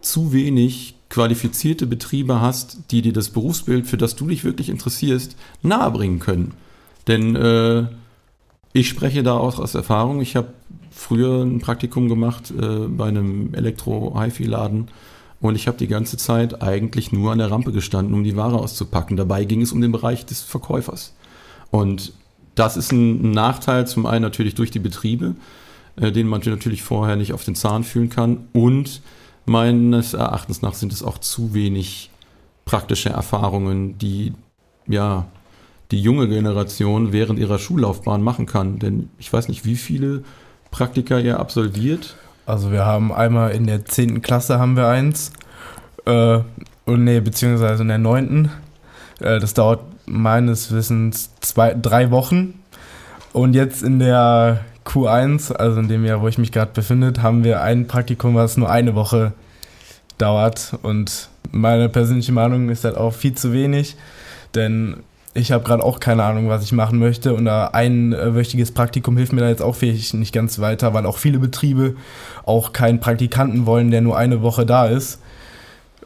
zu 0.01 0.33
wenig 0.33 0.95
qualifizierte 1.09 1.87
Betriebe 1.87 2.41
hast, 2.41 2.79
die 2.91 3.03
dir 3.03 3.13
das 3.13 3.31
Berufsbild, 3.31 3.87
für 3.87 3.97
das 3.97 4.15
du 4.17 4.29
dich 4.29 4.45
wirklich 4.45 4.69
interessierst, 4.69 5.37
nahebringen 5.63 6.19
können. 6.19 6.55
Denn 7.09 7.35
äh, 7.37 7.87
ich 8.77 8.89
spreche 8.89 9.23
da 9.23 9.39
auch 9.39 9.59
aus 9.59 9.75
Erfahrung. 9.75 10.21
Ich 10.21 10.37
habe 10.37 10.49
früher 10.91 11.43
ein 11.43 11.61
Praktikum 11.61 12.09
gemacht 12.09 12.51
äh, 12.51 12.87
bei 12.87 13.09
einem 13.09 13.55
Elektro-HiFi-Laden 13.55 14.89
und 15.41 15.55
ich 15.55 15.67
habe 15.67 15.79
die 15.79 15.89
ganze 15.89 16.19
Zeit 16.19 16.63
eigentlich 16.63 17.11
nur 17.11 17.33
an 17.33 17.39
der 17.39 17.51
Rampe 17.51 17.73
gestanden, 17.73 18.15
um 18.15 18.23
die 18.23 18.37
Ware 18.37 18.59
auszupacken. 18.59 19.17
Dabei 19.17 19.45
ging 19.45 19.63
es 19.63 19.73
um 19.73 19.81
den 19.81 19.93
Bereich 19.93 20.27
des 20.27 20.43
Verkäufers. 20.43 21.15
Und 21.71 22.13
das 22.55 22.77
ist 22.77 22.93
ein 22.93 23.31
Nachteil, 23.31 23.87
zum 23.87 24.05
einen 24.05 24.23
natürlich 24.23 24.55
durch 24.55 24.71
die 24.71 24.79
Betriebe, 24.79 25.37
äh, 25.97 26.13
den 26.13 26.27
man 26.27 26.43
natürlich 26.45 26.83
vorher 26.83 27.17
nicht 27.17 27.33
auf 27.33 27.45
den 27.45 27.55
Zahn 27.55 27.83
fühlen 27.83 28.11
kann. 28.11 28.49
Und 28.53 29.01
meines 29.47 30.13
Erachtens 30.13 30.61
nach 30.61 30.75
sind 30.75 30.93
es 30.93 31.03
auch 31.03 31.17
zu 31.17 31.55
wenig 31.55 32.11
praktische 32.67 33.09
Erfahrungen, 33.09 33.97
die 33.97 34.35
ja 34.87 35.29
die 35.91 36.01
junge 36.01 36.29
Generation 36.29 37.13
während 37.13 37.39
ihrer 37.39 37.59
Schullaufbahn 37.59 38.23
machen 38.23 38.47
kann. 38.47 38.79
Denn 38.79 39.11
ich 39.19 39.33
weiß 39.33 39.49
nicht, 39.49 39.65
wie 39.65 39.77
viele 39.77 40.25
Praktika 40.71 41.19
ihr 41.19 41.39
absolviert? 41.39 42.17
Also 42.45 42.73
wir 42.73 42.85
haben 42.85 43.13
einmal 43.13 43.53
in 43.53 43.67
der 43.67 43.85
10. 43.85 44.23
Klasse 44.23 44.59
haben 44.59 44.77
wir 44.77 44.89
eins. 44.89 45.33
Äh, 46.05 46.41
und 46.85 47.05
nee, 47.05 47.21
beziehungsweise 47.21 47.83
in 47.83 47.89
der 47.89 47.99
9. 47.99 48.51
Äh, 49.21 49.41
das 49.41 49.55
dauert 49.55 49.81
meines 50.07 50.73
Wissens 50.73 51.31
zwei, 51.41 51.75
drei 51.75 52.11
Wochen. 52.11 52.61
Und 53.33 53.55
jetzt 53.55 53.83
in 53.83 53.99
der 53.99 54.65
Q1, 54.85 55.53
also 55.53 55.81
in 55.81 55.89
dem 55.89 56.05
Jahr, 56.05 56.23
wo 56.23 56.29
ich 56.29 56.39
mich 56.39 56.53
gerade 56.53 56.71
befinde, 56.73 57.13
haben 57.23 57.45
wir 57.45 57.61
ein 57.61 57.87
Praktikum, 57.87 58.35
was 58.35 58.57
nur 58.57 58.71
eine 58.71 58.95
Woche 58.95 59.33
dauert. 60.19 60.79
Und 60.83 61.29
meine 61.51 61.89
persönliche 61.89 62.33
Meinung 62.33 62.71
ist 62.71 62.85
halt 62.85 62.97
auch 62.97 63.13
viel 63.13 63.35
zu 63.35 63.53
wenig, 63.53 63.97
denn 64.55 65.03
ich 65.37 65.53
habe 65.53 65.65
gerade 65.65 65.85
auch 65.85 66.01
keine 66.01 66.25
Ahnung, 66.25 66.49
was 66.49 66.65
ich 66.65 66.73
machen 66.73 66.99
möchte. 66.99 67.35
Und 67.35 67.47
ein 67.49 68.13
wöchiges 68.13 68.73
Praktikum 68.73 69.17
hilft 69.17 69.33
mir 69.33 69.43
da 69.43 69.49
jetzt 69.49 69.63
auch 69.63 69.75
vielleicht 69.75 70.15
nicht 70.15 70.33
ganz 70.33 70.59
weiter, 70.59 70.95
weil 70.95 71.07
auch 71.07 71.19
viele 71.19 71.39
Betriebe 71.39 71.95
auch 72.45 72.73
keinen 72.73 73.01
Praktikanten 73.01 73.67
wollen, 73.67 73.91
der 73.91 74.01
nur 74.01 74.17
eine 74.17 74.43
Woche 74.43 74.67
da 74.67 74.87
ist. 74.87 75.21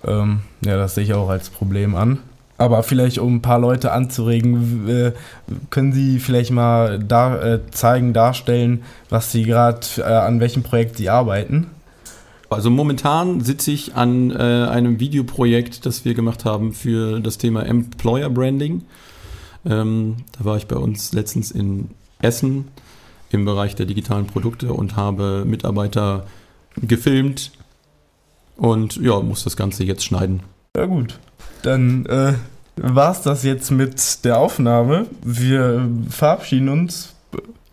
Ähm, 0.07 0.40
ja, 0.64 0.77
das 0.77 0.95
sehe 0.95 1.05
ich 1.05 1.14
auch 1.14 1.29
als 1.29 1.51
Problem 1.51 1.95
an. 1.95 2.19
Aber 2.59 2.83
vielleicht, 2.83 3.19
um 3.19 3.37
ein 3.37 3.43
paar 3.43 3.59
Leute 3.59 3.93
anzuregen, 3.93 4.87
äh, 4.88 5.12
können 5.71 5.93
Sie 5.93 6.19
vielleicht 6.19 6.51
mal 6.51 6.99
da, 6.99 7.55
äh, 7.55 7.61
zeigen, 7.71 8.12
darstellen, 8.12 8.83
was 9.09 9.33
Sie 9.33 9.45
gerade, 9.45 9.81
äh, 9.97 10.03
an 10.03 10.40
welchem 10.40 10.62
Projekt 10.62 10.99
Sie 10.99 11.09
arbeiten? 11.09 11.69
Also 12.51 12.69
momentan 12.69 13.40
sitze 13.40 13.71
ich 13.71 13.95
an 13.95 14.31
äh, 14.33 14.35
einem 14.35 15.01
Videoprojekt, 15.01 15.87
das 15.87 16.05
wir 16.05 16.14
gemacht 16.14 16.45
haben 16.45 16.73
für 16.73 17.21
das 17.21 17.38
Thema 17.38 17.64
Employer 17.64 18.29
Branding. 18.29 18.83
Ähm, 19.64 20.16
da 20.38 20.44
war 20.44 20.57
ich 20.57 20.66
bei 20.66 20.77
uns 20.77 21.12
letztens 21.12 21.51
in 21.51 21.90
Essen 22.20 22.68
im 23.31 23.44
Bereich 23.44 23.77
der 23.77 23.87
digitalen 23.87 24.27
Produkte 24.27 24.73
und 24.73 24.96
habe 24.96 25.44
Mitarbeiter 25.46 26.27
gefilmt 26.77 27.53
und 28.57 28.96
ja, 28.96 29.20
muss 29.20 29.44
das 29.44 29.57
Ganze 29.57 29.85
jetzt 29.85 30.05
schneiden. 30.05 30.40
Ja 30.77 30.87
gut, 30.87 31.18
dann 31.62 32.07
äh, 32.07 32.35
war's 32.77 33.23
das 33.23 33.42
jetzt 33.42 33.70
mit 33.70 34.25
der 34.25 34.38
Aufnahme. 34.38 35.07
Wir 35.25 35.88
verabschieden 36.09 36.68
uns, 36.68 37.14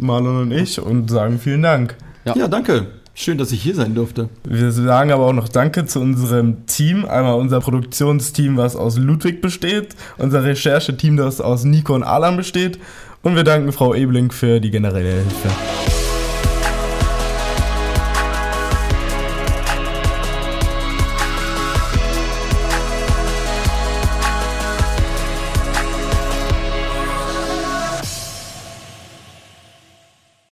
Marlon 0.01 0.43
und 0.43 0.51
ich, 0.51 0.79
und 0.79 1.09
sagen 1.09 1.39
vielen 1.39 1.61
Dank. 1.61 1.95
Ja. 2.25 2.35
ja, 2.35 2.47
danke. 2.47 2.87
Schön, 3.19 3.39
dass 3.39 3.51
ich 3.51 3.63
hier 3.63 3.73
sein 3.73 3.95
durfte. 3.95 4.29
Wir 4.43 4.71
sagen 4.71 5.11
aber 5.11 5.25
auch 5.25 5.33
noch 5.33 5.49
Danke 5.49 5.87
zu 5.87 5.99
unserem 5.99 6.67
Team. 6.67 7.03
Einmal 7.03 7.33
unser 7.33 7.59
Produktionsteam, 7.61 8.57
was 8.57 8.75
aus 8.75 8.99
Ludwig 8.99 9.41
besteht, 9.41 9.95
unser 10.19 10.43
Rechercheteam, 10.43 11.17
das 11.17 11.41
aus 11.41 11.63
Nico 11.63 11.95
und 11.95 12.03
Alan 12.03 12.37
besteht. 12.37 12.77
Und 13.23 13.35
wir 13.35 13.43
danken 13.43 13.71
Frau 13.71 13.95
Ebling 13.95 14.29
für 14.29 14.59
die 14.59 14.69
generelle 14.69 15.13
Hilfe. 15.13 15.96